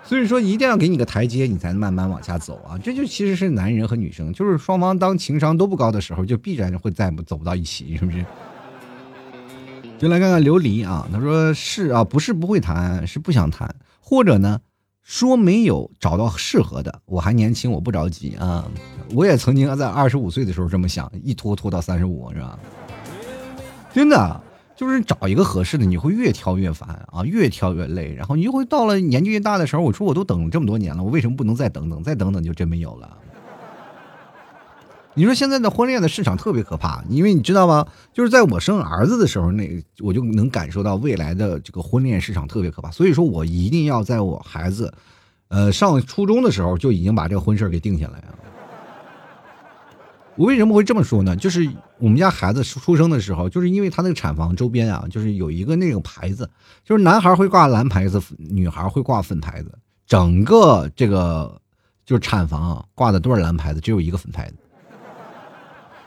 [0.04, 2.78] 所以说一定要给你个台阶，你才能慢慢往下走啊。
[2.80, 8.26] 这就其实是男人和女生，就是双方当情商都不高的时候，就必然会再走不到一起，是不是？
[9.98, 13.74] 就来看看琉璃啊，他说是啊，不是不会谈，是不想谈。
[14.02, 14.60] 或者呢，
[15.10, 18.64] 说没有找到适合的，我还年轻，我不着急啊。
[19.16, 22.60] 我也曾经在二十五岁的时候这么想，一拖拖到三十五，是吧？
[23.92, 24.40] 真的，
[24.78, 32.04] 就是找一个合适的，你会越挑越烦啊，越挑越累，然后你就会到了年纪越大的时候，我说我都等这么多年了，我为什么不能再等等？
[32.04, 33.18] 再等等就真没有了。
[35.20, 37.86] 你说现在的婚恋的市场特别可怕，因为你知道吗？
[38.14, 42.90] 就是在我生儿子的时候，那我就能感受到未来的这个婚恋市场特别可怕。
[42.90, 44.94] 所以说我一定要在我孩子，
[45.50, 48.32] 呃，上初中的时候就已经把这个婚事给定下来啊。
[50.38, 51.36] 我为什么会这么说呢？
[51.36, 56.50] 就是我们家孩子出生的时候，就是因为他那个产房周边啊，就是有一个那个牌子，
[56.86, 61.60] 就是男孩会挂蓝牌子，女孩会挂粉牌子，整个这个
[62.06, 64.56] 就是产房挂的都是蓝牌子，只有一个粉牌子。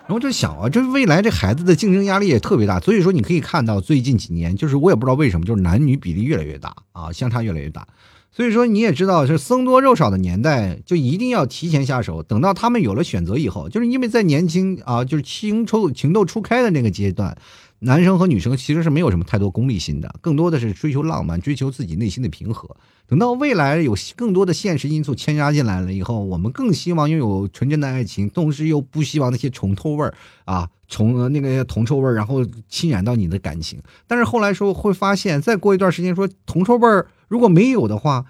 [0.07, 7.87] 然后就想啊，这未来这孩子的竞争压力也特别大，所以说你可以看到最近几年，就是我也不知道为什么，就是男女比例越来越大啊，相差越来越大。
[8.35, 17.37] 所以说你也知道，是僧多肉少的年代，就一定要提前下手，等到他们有了选择以后，就是因为在年轻啊，就是情抽情窦初开的那个阶段。
[17.85, 22.77] 男生和女生其实是没有什么太多功利心的，更多的是追求浪漫，追求自己内心的平和。
[23.09, 30.15] 等到未来有更多的现实因素牵压进来了以后，我们更希望拥有纯真的爱情，同时又不希望那些虫臭味儿
[30.45, 33.83] 啊，虫那个铜臭味儿，然后侵染到你的感情。
[34.07, 38.25] 但是后来说会发现，再过一段时间说铜臭味儿如果没有的话，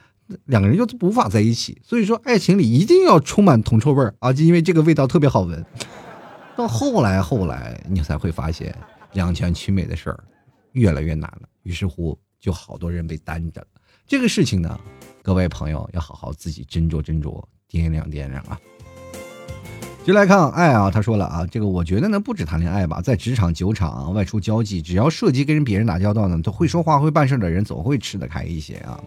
[0.46, 1.78] 两个人就无法在一起。
[1.84, 5.62] 所以说，爱情里一定要充满铜臭味儿啊，就因为这个味道特别好闻。
[6.56, 8.74] 到后来后来，你才会发现。
[9.12, 10.24] 两全其美的事儿
[10.72, 13.66] 越来越难了，于是乎就好多人被单着了。
[14.06, 14.78] 这个事情呢，
[15.22, 18.58] 各位朋友要好好自己斟酌斟酌，掂量掂量啊。
[20.04, 29.00] 就来看爱啊，他说了啊，这个我觉得呢，不止谈恋爱吧，在职场、酒场、外出交际，只要涉及跟别人打交道呢，都会说话、会办事的人，总会吃得开一些啊。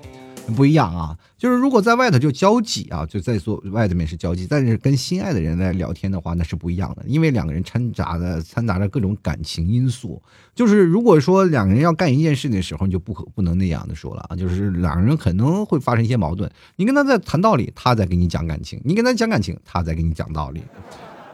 [0.54, 10.22] 不一样啊，就是如果在外头就交际啊，就在做外头面是交际，但是跟心爱的人来聊天的话，那是不一样的，因为两个人掺杂的掺杂着各种感情因素。
[10.54, 16.50] 就是如果说两个人要干一件事的时候，你就不可不能那样的说了啊，就是两个人可能会发生一些矛盾。
[16.76, 20.62] 你跟他在谈道理，他在给你讲感情；你跟他讲感情，他在给你讲道理。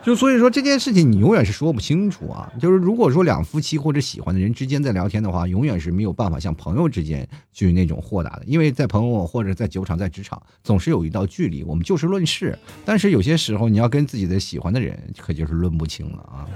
[0.04, 2.52] 就所以说这件事情你永远是说不清楚啊。
[2.60, 12.58] 就是如果说两夫妻或者喜欢的人之间在聊天的话，永远是没有办法像朋友之间去那种豁达的，因为在朋友或者在酒场在职场总是有一道距离，我们就事论事。
[12.84, 16.50] 但是有些时候你要跟自己的喜欢的人，可就是论不清了啊。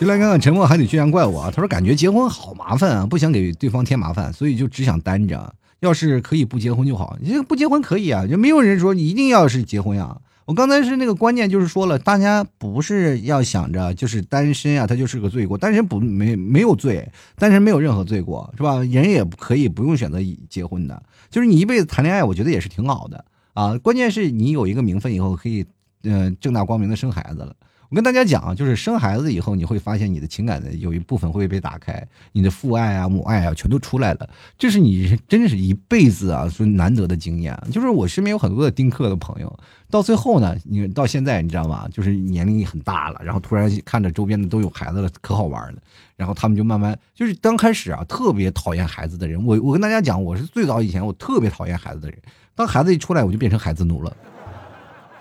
[0.00, 5.54] 就来看看沉默还得居然怪我啊，他说感觉结婚好麻烦啊，不想给对方添麻烦，所以就只想单着。
[5.80, 10.16] 要是可以不结婚就好，你这不结婚可以啊，就没有人说你一定要是结婚呀。
[10.46, 15.56] 我刚才是那个观念，就是说了，大家不是要想着就是单身啊，他就是个罪过。
[15.56, 18.78] 单身不没没有罪，单身没有任何罪过，是吧？
[18.78, 20.18] 人也可以不用选择
[20.48, 23.24] 结婚的，就是你一辈子谈恋爱，我觉得也是挺好的
[23.54, 23.78] 啊。
[23.78, 25.64] 关键是你有一个名分以后，可以
[26.02, 27.54] 嗯正大光明的生孩子了。
[27.90, 34.30] 我跟大家讲啊，就是生孩子以后，你会发现你的情感的有一部分会被打开，你的父爱啊、母爱啊，全都出来了。
[34.56, 37.52] 这是你真是一辈子啊，说难得的经验。
[37.72, 39.58] 就是我身边有很多的丁克的朋友，
[39.90, 41.88] 到最后呢，你到现在你知道吗？
[41.92, 45.82] 就是年龄很大了，然后突然看着周边的都有孩子了，可好玩了。
[46.16, 49.44] 然后他们就慢慢，就是刚开始啊，特别讨厌孩子的人。
[49.44, 52.16] 我我跟大家讲，我是最早以前我特别讨厌孩子的人，
[52.54, 54.16] 当孩子一出来，我就变成孩子奴了，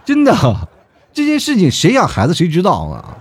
[0.05, 0.70] 真的。
[1.14, 3.18] 这件事情谁养孩子谁知道啊？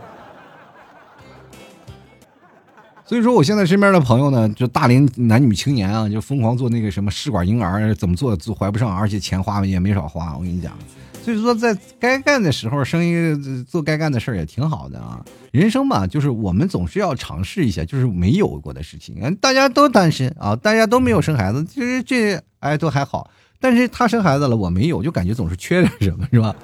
[3.05, 10.37] 所以说，我现在身边的朋友呢，就大龄男女青年啊，就疯狂做那个什么试管婴儿，怎么做做怀不上，而且钱花也没少花。
[10.37, 10.77] 我跟你讲，
[11.25, 15.25] 所以说在该干的时候，生意做该干的事儿也挺好的啊。
[15.53, 19.35] 人生嘛，就是我们总是要尝试一下，就是没有过的事情。
[19.37, 23.31] 大家都单身啊，大家都没有生孩子，其实这哎都还好。
[23.59, 26.55] 但是他生孩子了，我没有，就感觉总是缺点什么，是吧？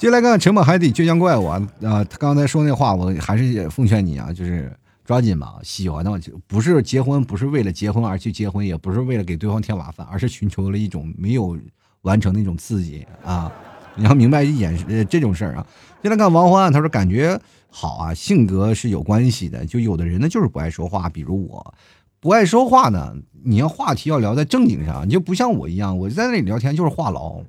[0.00, 1.68] 接下来看看沉默海底倔强怪物啊！
[1.82, 4.74] 啊，他刚才说那话，我还是奉劝你啊，就是
[5.04, 5.56] 抓紧吧。
[5.62, 11.54] 喜欢的话就，不是结婚，不是为了结婚而去结婚，也不是为了给对方添麻烦，而是寻求了一种没有
[12.00, 13.52] 完成的一种刺激啊！
[13.94, 15.66] 你要明白一点，呃，这种事儿啊。
[16.02, 17.38] 接来看王欢，他说感觉
[17.68, 19.66] 好啊，性格是有关系的。
[19.66, 21.74] 就有的人呢，就是不爱说话，比如我
[22.20, 27.44] 不爱说话呢，你要话题要聊在正经上，你就不像我一样，我在那里聊天就是话痨。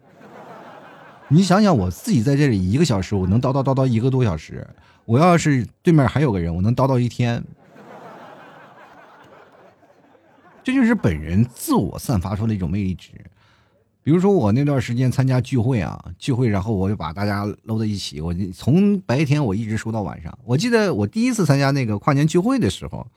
[1.33, 4.67] 你想想，我自己在这里一个小时，我能叨叨叨叨一个多小时。
[5.05, 7.41] 我要是对面还有个人，我能叨叨一天。
[10.61, 13.11] 这就是本人自我散发出的一种魅力值。
[14.03, 20.37] 比如说，我那段时间参加聚会啊，聚会，然后我就把大家搂在一起，我从白天我一直说到晚上。
[20.43, 23.07] 我记得我第一次参加那个跨年聚会的时候。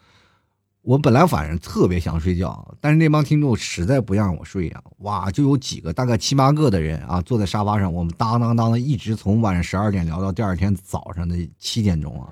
[0.84, 4.82] 我本来晚上特别想睡觉，但是那帮听众实在不让我睡呀！
[4.98, 12.28] 哇，就有几个大概七八个的人啊，坐在沙发上，我们当当当的一直从晚上十二点聊到第二天早上的七点钟啊！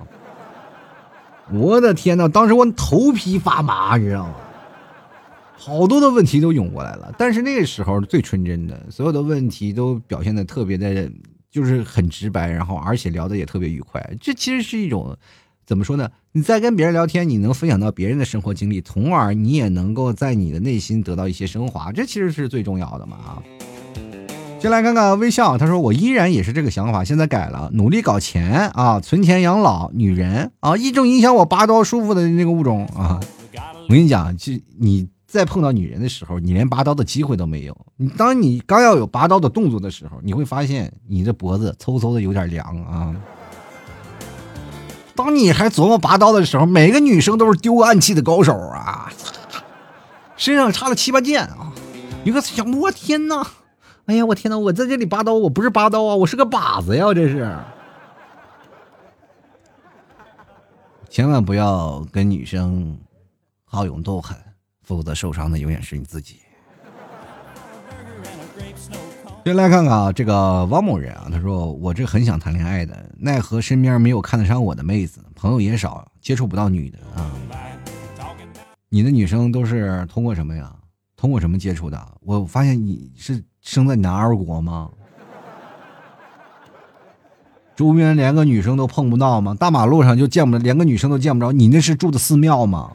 [1.51, 4.35] 我的天呐，当时我头皮发麻，你知道吗？
[5.57, 11.11] 好多的问题都涌过来了，但是那个时候最纯真的，所有的问题都表现的特别的，
[11.51, 14.15] 就是很直白，然后而且聊的也特别愉快。
[14.21, 15.17] 这其实是一种。
[15.73, 16.07] 怎么说呢？
[16.33, 23.43] 你在跟别人聊天，你能分享到别人的生活经历，从而你也能够在你的内心得到一些升华，这其实是最重要的嘛啊！
[24.61, 33.19] 先来看看微笑，他说我依然也是这个想法，现在改了，努力搞钱啊，存钱养老，女人啊，一种影响我拔刀舒服的那个物种啊！
[33.89, 37.75] 我跟你讲，就你在碰到女人的时候，你连拔刀的机会都没有。
[37.97, 43.17] 你当你刚要有拔刀的动作的时候，你会发现你的脖子嗖嗖的有点凉啊。
[45.15, 49.13] 当你还琢磨拔刀的时候，每个女生都是丢暗器的高手啊，
[50.37, 51.73] 身上插了七八剑啊！
[52.25, 53.47] 一个想，我天哪！
[54.07, 54.59] 哎呀，我天哪！
[54.59, 57.15] 我在这里拔刀，我不是拔刀啊，我是个靶子呀！
[57.15, 57.57] 这是，
[61.09, 62.99] 千万不要跟女生
[63.65, 64.37] 好勇斗狠，
[64.83, 66.42] 否则受伤的永远是你自己。
[69.45, 77.29] 先来看看啊，这个王某人啊，他说我这很想谈恋爱的，奈何身边没有看得上我的妹子，朋友也少，接触不到女的啊。
[78.89, 80.73] 你的女生都是通过什么呀？
[81.17, 82.01] 通过什么接触的？
[82.21, 84.89] 我发现你是生在男儿国吗？
[87.75, 89.57] 周边连个女生都碰不到吗？
[89.59, 92.93] 大马路上就见不，连个女生都见不着，你那是住的寺庙吗？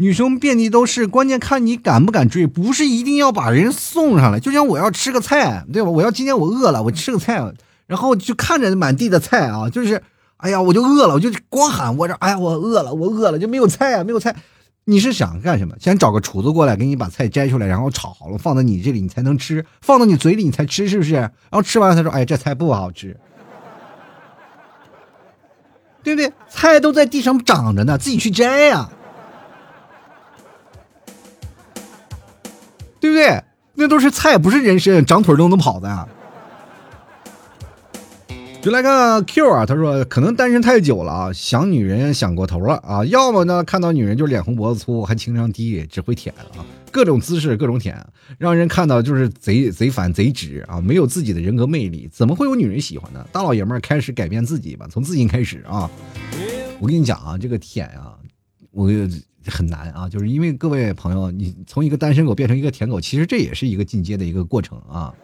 [0.00, 4.40] 女生遍地都是，关键看你敢不敢追，不是一定要把人送上来。
[4.40, 5.90] 就像我要吃个菜，对吧？
[5.90, 7.52] 我要今天我饿了，我吃个菜，
[7.86, 10.02] 然后就看着满地的菜啊，就是，
[10.38, 14.34] 哎呀，我就饿了，我就光喊我这，哎呀，我饿了，我饿了，就没有菜啊，没有菜。
[14.84, 15.74] 你是想干什么？
[15.78, 21.12] 想找个厨子过来给你把菜摘出来，然后炒好了放到你这里，你才能吃，放到你嘴里你才吃，是不是？
[21.12, 23.14] 然后吃完他说，哎，这菜不好吃，
[26.02, 26.32] 对不对？
[26.48, 28.88] 菜都在地上长着呢，自己去摘呀。
[33.00, 33.42] 对不对？
[33.74, 36.06] 那都是菜，不是人参，长腿都能跑的呀。
[38.60, 43.02] 就来看 Q 啊，他说可能单身太久了啊，想女人想过头了啊。
[43.06, 46.60] 要么呢，看到女人就脸红脖子粗，还情商低，只会舔啊，
[46.92, 53.26] 各种姿势，各种舔，让人看到就是贼贼烦贼直啊，没有自己的人格魅力，怎么会有女人喜欢呢？
[53.32, 55.90] 大老爷们儿开始改变自己吧，从自己开始啊。
[56.80, 58.12] 我跟你讲啊，这个舔啊，
[58.72, 58.90] 我。
[59.46, 65.14] 很难啊，就是因为各位朋友，你从一个单身狗变成一个舔狗，其实这也是一个进阶的一个过程啊。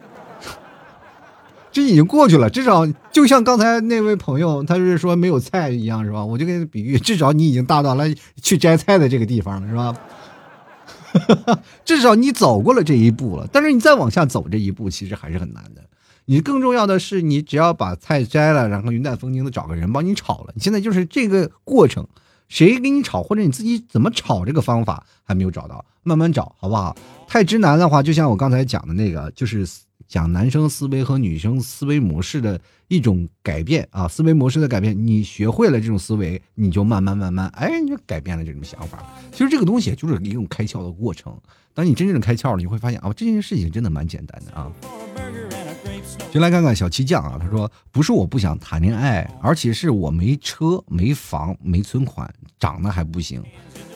[1.71, 6.25] 这已经过去了，至少就像刚才那位朋友，他是说没有菜一样，是吧？
[6.25, 8.07] 我就给他比喻，至少你已经大到了
[8.41, 11.61] 去摘菜的这个地方了，是吧？
[11.85, 13.47] 至少你走过了这一步了。
[13.53, 15.83] 但是你再往下走这一步，其实还是很难的。
[16.25, 20.53] 你更重要的是，你只要把菜摘了，然后云淡风轻的找个人帮你炒了。
[20.55, 22.07] 你现在就是这个过程。
[22.49, 26.97] 谁给你炒，或者你自己怎么炒，这个方法还没有找到，慢慢找，好不好？
[27.27, 29.67] 太直男的话，就像我刚才讲的那个，就是
[30.07, 34.97] 讲男生思维和女生思维模式的一种改变啊，思维模式的改变。
[35.07, 39.05] 你学会了这种思维，你就慢慢慢慢，哎，你就改变了这种想法。
[39.33, 41.37] 其实这个东西就是一种开窍的过程。
[41.75, 44.73] 当你真正的开窍了，你会发现啊，这件事情真的蛮简单的啊。
[46.37, 53.43] 就来看看小七酱啊，他说不是我不想谈恋爱，而且是我没车、没房、没存款，长得还不行，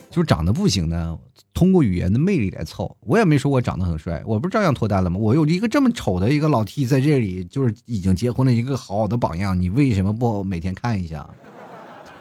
[0.08, 1.18] 就是长得不行呢。
[1.52, 5.18] 通过语言的魅力来凑，我也没说我长得很帅，我不是照样脱单了吗？
[5.18, 11.28] 我有一个这么丑的一个老 T 在这里，就是已经结婚了一个好好的榜样，你为什么不每天看一下？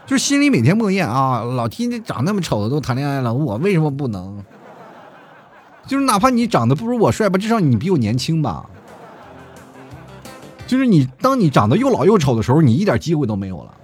[0.06, 4.44] 就心里每天默念啊，老 T 你长那么丑的都谈恋爱了，我为什么不能？
[5.88, 8.70] 就是哪怕你长得不如我帅吧，至少你比我年轻吧。
[10.70, 13.76] 就是你，当你长得又老又丑的时候，你一点机会都没有了。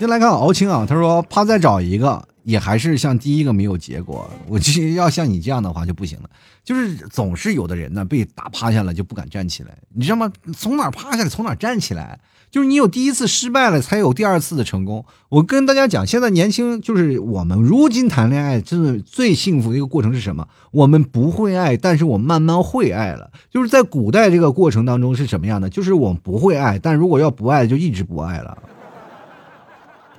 [0.00, 2.26] 先来看敖青啊，他说怕再找一个。
[2.42, 6.30] 也还是像第一个没有结果，我实要像你这样的话就不行了。
[6.62, 10.32] 就是总是有的人呢被打趴下了就不敢站起来，你知道吗？
[10.56, 12.20] 从哪趴下来从哪站起来，
[12.56, 15.04] 就是你有第一次失败了才有第二次的成功。
[15.28, 20.48] 我跟大家讲，现在年轻就是我们如今谈恋爱，真的最幸福的一个过程是什么？
[20.70, 23.30] 我们不会爱，但是我慢慢会爱了。
[23.50, 25.68] 就是在古代这个过程当中是什么样的？
[25.68, 28.56] 就是我们不会爱，但如果要不爱，就一直不爱了。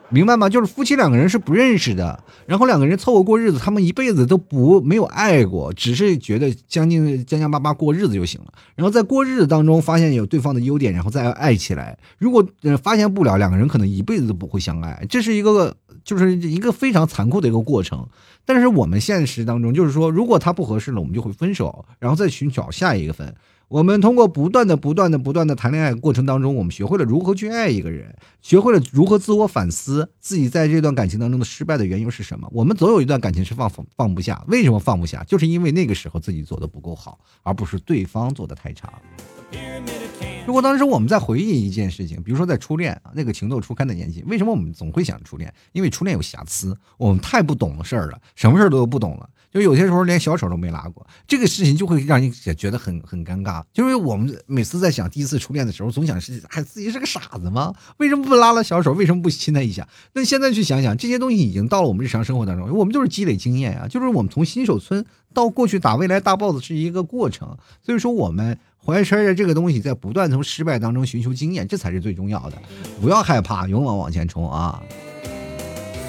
[0.09, 0.47] 明白吗？
[0.47, 8.47] 就是夫妻两个人是不认识的，然后两个人凑合过日子，他们一辈子都不没有爱过，只是觉得将近将将巴巴过日子就行了。
[8.75, 11.97] 然后在过日子当中发现有对方的优点，然后再爱起来。
[12.17, 12.45] 如果
[12.81, 15.05] 发现不了，两个人可能一辈子都不会相爱。
[15.09, 18.07] 这是一个就是一个非常残酷的一个过程。
[18.45, 23.35] 但是我们现实当中就是说，如果他不合适了，我们就会分手，然后再寻找下一个分。
[23.69, 32.47] 我们通过不断的、不断的、不断的谈恋爱过程当中，我们学会了如何去爱一个人，学会了如何自我反思自己在这段感情当中的失败的原因是什么。
[32.53, 35.21] 我们总有一段感情是放放放不下，为什么放不下？
[35.25, 39.01] 就是因为那个时候自己做的不够好，而不是对方做的太差。
[40.45, 45.53] 如果当时我们在回忆一件事情，比如说在初恋啊那个情窦初开的年纪，为什么我们总会想初恋？
[45.73, 49.29] 因为初恋有瑕疵，我们太不懂事儿了，什么事儿都不懂了。
[49.57, 53.63] 就有些时候连小手都没拉过，这个事情就会让你也觉得很很尴尬。
[53.73, 57.73] 就是我们每次在想第一次初恋的时候，总想是还自己是个傻子吗？
[57.97, 58.93] 为什么不拉拉小手？
[58.93, 59.87] 为什么不亲他一下？
[60.13, 65.03] 那现在去想想，这些东西已经到了我们日常生活当中，我们就是积累经验啊，就是我们从新手村
[65.33, 67.57] 到过去打未来大 boss 是一个过程。
[67.81, 68.55] 所以说，我们
[68.85, 72.57] 怀揣着这个东西，在不断从失败当中寻求经验，这才是最重要的。
[73.01, 74.83] 不要害怕，勇往往前冲啊！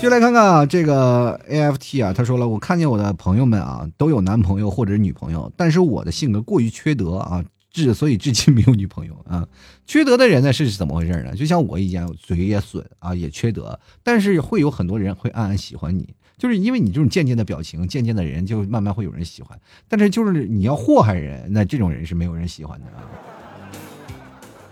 [0.01, 9.47] 就来看看啊这个 A F T 啊，他说了，我看见我的朋友们啊都有男朋友或者女朋友，但是我的性格过于缺德啊，至所以至今没有女朋友啊。
[9.87, 11.35] 缺德的人呢是怎么回事呢？
[11.35, 19.59] 就像我一样，嘴也损啊，也缺德，但是会有很多人会暗暗喜欢你，就是因为你这种渐渐的表情，渐渐的人就慢慢会有人喜欢。
[19.89, 23.03] 但是就是你要祸害人，那这种人是没有人喜欢的啊。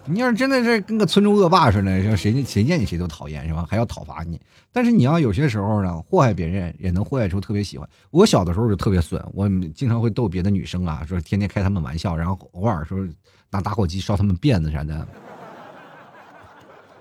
[0.08, 3.66] 你要是真的是跟个村中恶霸似的，说谁谁见你谁都讨厌是吧？
[3.68, 4.40] 还要讨伐你。
[4.72, 7.88] 但是你要有些时候呢，祸害别人也能祸害出特别喜欢。
[8.10, 12.98] 我小的时候就特别损，我经常会逗别的女生啊，说天天开他们玩笑，然后偶尔说
[13.50, 15.06] 拿打火机烧他们辫子啥的，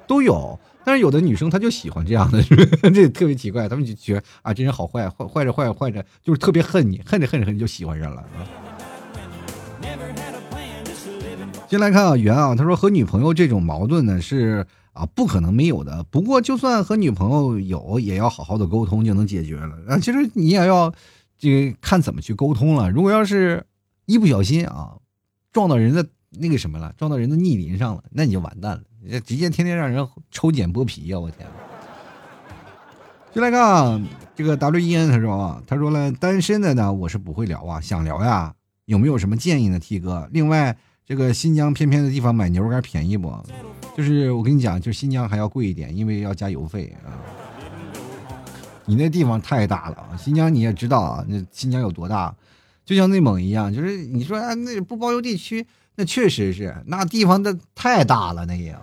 [0.08, 0.58] 都有。
[0.84, 2.42] 但是有的女生她就喜欢这样的，
[2.94, 8.24] 这特别奇怪，他们就觉得啊，这人好坏，坏坏着坏着坏着，就是特别恨你，恨着恨着恨就喜欢上了。
[11.76, 16.06] 先来看啊，袁啊，他说和女朋友这种矛盾呢是啊不可能没有的。
[16.10, 19.76] 不过就算和女朋友有，也要好好的沟通就能解决了。
[19.90, 20.94] 啊，其实你也要
[21.38, 22.90] 这个看怎么去沟通了。
[22.90, 23.66] 如果要是
[24.06, 24.94] 一不小心啊
[25.52, 31.20] 撞到人的那个什么了，撞到人的逆鳞上了，那你就完蛋了，直接天天让人抽检剥皮呀！
[31.20, 31.46] 我天。
[33.34, 34.02] 就来看
[34.34, 38.56] 这个 W E N，他说啊，他说了单身的呢，我是不会聊啊，想聊呀，
[38.86, 40.78] 有没有什么建议呢？T 哥，另外。
[41.08, 43.32] 这个新疆偏偏的地方买牛肉干便宜不？
[43.96, 47.14] 就是我跟你讲，就新疆还要贵一点，因为要加邮费啊。
[48.86, 52.36] 你那地方太大了，新疆你也知道啊，那新疆有多大？
[52.84, 58.76] 就像内蒙一样，就是你说啊，那不包邮地区，那确实是那地方的太大了，那也。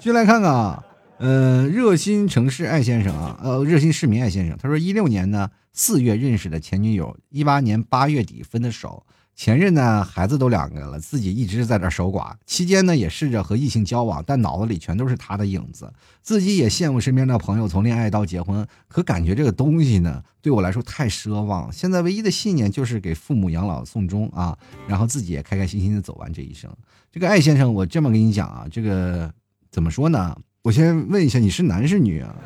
[0.00, 0.84] 就来看看啊，
[1.18, 9.06] 呃，热心城市爱先生啊，呃，热心市民爱先生，他说一六年呢四月认识的前女友，一八年八月底分的手。
[9.40, 12.30] 前任呢，孩子都两个了，自己一直在这守寡。
[12.44, 15.90] 期间呢，也试着和异性交往，但脑子里全都是他的影子。
[16.20, 21.72] 自己也羡慕身边的朋友从恋爱到结婚，可感觉这个东西呢，对我来说太奢望。
[21.72, 26.70] 现在唯一的信念就是给父母养老送终啊，然后自己也开开心心的走完这一生。
[27.10, 29.32] 这个艾先生，我这么跟你讲啊，这个
[29.70, 30.36] 怎么说呢？
[30.60, 32.36] 我先问一下，你是男是女啊？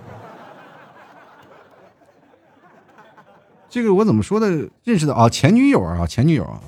[3.68, 4.70] 这个我怎么说的？
[4.84, 6.62] 认识的啊，前女友啊，前女友啊，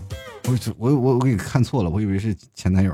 [0.47, 2.93] 我我我我给你看错了，我以为是前男友。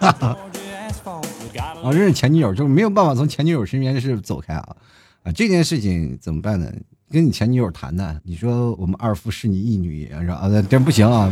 [0.00, 4.76] 啊，认识前女友就没有办法从前女友身边是走开啊
[5.22, 5.32] 啊！
[5.32, 6.70] 这件事情怎么办呢？
[7.10, 10.34] 跟你前女友谈谈，你说我们二夫是你一女，是吧？
[10.34, 11.30] 啊，这不行啊，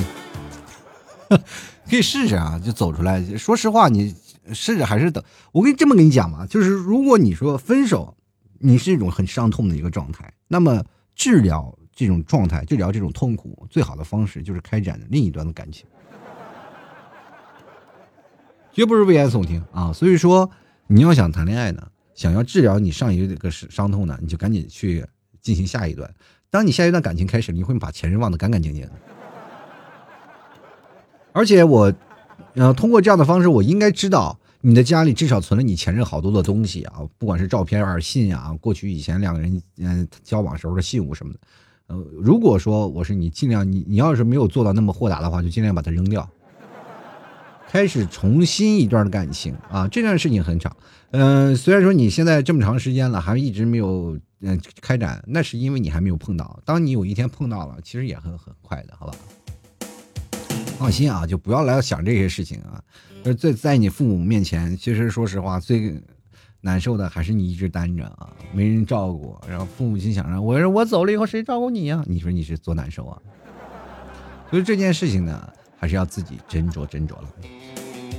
[1.28, 3.22] 可以试试啊，就走出来。
[3.36, 4.14] 说实话，你
[4.52, 5.22] 试着还是等。
[5.52, 8.14] 我跟你这么跟你讲嘛，就是如果你说分手，
[8.60, 10.84] 你是一种很伤痛的一个状态，那么
[11.14, 15.86] 治疗这种状态，治疗这种痛苦，最好的方式就是开展另一段的感情，
[18.72, 19.93] 绝不是危言耸听啊。
[19.93, 20.51] 所以说，
[20.86, 25.05] 你要想谈恋爱呢，想要治疗你上一个伤痛呢，你就赶紧去。
[25.43, 26.09] 进行下一段，
[26.51, 28.93] 当你下一段感情开始，你会把前任忘得干干净净的。
[31.32, 31.93] 而且我，
[32.55, 41.40] 呃，通过这样的方式，我应该知道你的家里至少存了你前任好多的东西啊，不管是照片啊、信啊，过去以前两个人嗯交往时候的信物什么的。
[42.20, 46.28] 如果说我是你，尽量你你要是没有做到那么豁达的话，就尽量把它扔掉，
[47.68, 49.86] 开始重新一段的感情啊。
[49.88, 50.76] 这段事情很长，
[51.11, 54.18] 嗯，虽然说你现在这么长时间了，还一直没有。
[54.45, 59.14] 嗯，开展那是因为你还没有碰到，当你有一天碰到了，其实也很很快的，好吧？
[60.76, 62.82] 放心啊，就不要来想这些事情啊。
[63.38, 65.95] 在在你父母面前，其实说实话，最
[66.62, 72.02] 难受的还是你一直单着啊，没人照顾，然后父母心想着，我说我走了以后谁照顾你呀？
[72.06, 73.18] 你说你是多难受啊？
[74.48, 77.28] 所以这件事情呢，还是要自己斟酌斟酌了。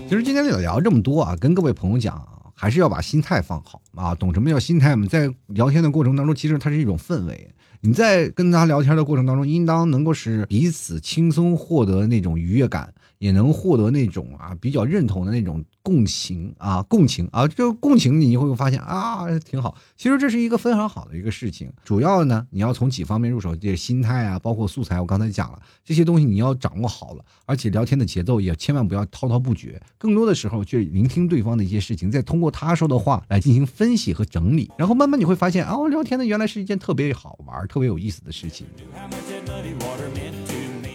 [0.07, 2.29] 其实今天聊这么多啊，跟各位朋友讲。
[2.55, 4.15] 还是要把心态放好啊！
[4.15, 5.05] 懂什么叫心态吗？
[5.07, 7.49] 在聊天的过程当中，其实它是一种氛围。
[7.81, 12.93] 你在跟他聊天的过程当中，应当能够使彼此轻松获得那种愉悦感。
[13.23, 19.77] 也能获得那种啊比较认同的那种共情啊共情啊，这个共情你会发现啊挺好。
[19.95, 21.71] 其实这是一个非常好的一个事情。
[21.85, 38.67] 主要呢，你要从几方面入手，这心态啊，包括素材，我刚才讲了这些东西你要掌握好了，而且聊天的节奏也千万不要滔滔不绝，更多的时候去聆听对方的一些事情，再通过他说的话来进行分析和整理，然后慢慢你会发现哦，聊天呢原来是一件特别好玩、特别有意思的事情。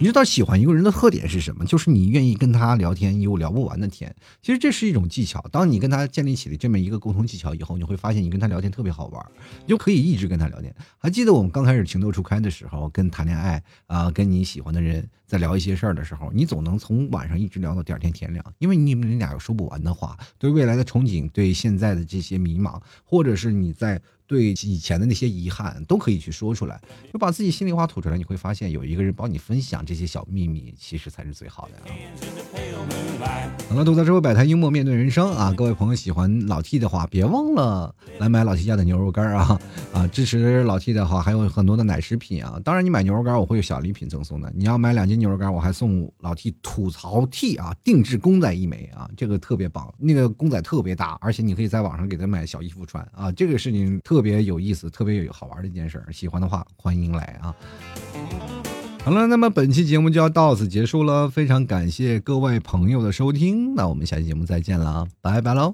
[0.01, 1.65] 你知道喜欢一个人的特点是什么？
[1.65, 4.15] 就是你愿意跟他聊天，有聊不完的天。
[4.41, 5.43] 其实这是一种技巧。
[5.51, 9.25] 当你跟他建立起了这么一个沟通技巧以后，你会发现你跟他聊天特别好玩，
[9.65, 10.73] 你就可以一直跟他聊天。
[10.97, 24.01] 还记得我们刚开始情窦初开的时候，跟谈恋爱啊，跟你喜欢的人在聊一些事儿的时候，你总能从晚上一直聊到第二天天亮，因为你们俩有说不完的话，对未来的憧憬，对现在的这些迷茫，或者是你在。
[24.29, 26.79] 对以前的那些遗憾都可以去说出来，
[27.11, 31.97] 就把自己心里话吐出来，你会发现有一个人帮你分享这些小秘密，其实才是最好的啊。
[33.67, 35.51] 好了，吐槽社会百态，幽默面对人生啊！
[35.57, 39.59] 各位朋友喜欢老 T 的话，别忘了来买老 T 家的牛肉干啊
[39.91, 40.05] 啊！
[40.05, 42.61] 支持老 T 的话，还有很多的奶食品啊。
[42.63, 44.53] 当然，你买牛肉干我会有小礼品赠送的。
[44.55, 49.93] 你要买两斤牛肉干，我还送老 T 吐槽 T 啊，定制公仔一枚啊，这个特别棒。
[49.97, 54.19] 那个公仔特别大，而且你可以在网上给他买小衣服穿啊，这个事情特。
[54.21, 57.55] 别有意思，特别有好玩的一件事，喜欢的话欢迎来啊！
[59.01, 65.73] 好了，那么本期节目就要到此结束了，非常感谢各位朋友的收听，那我们下期节目再见了，拜拜喽！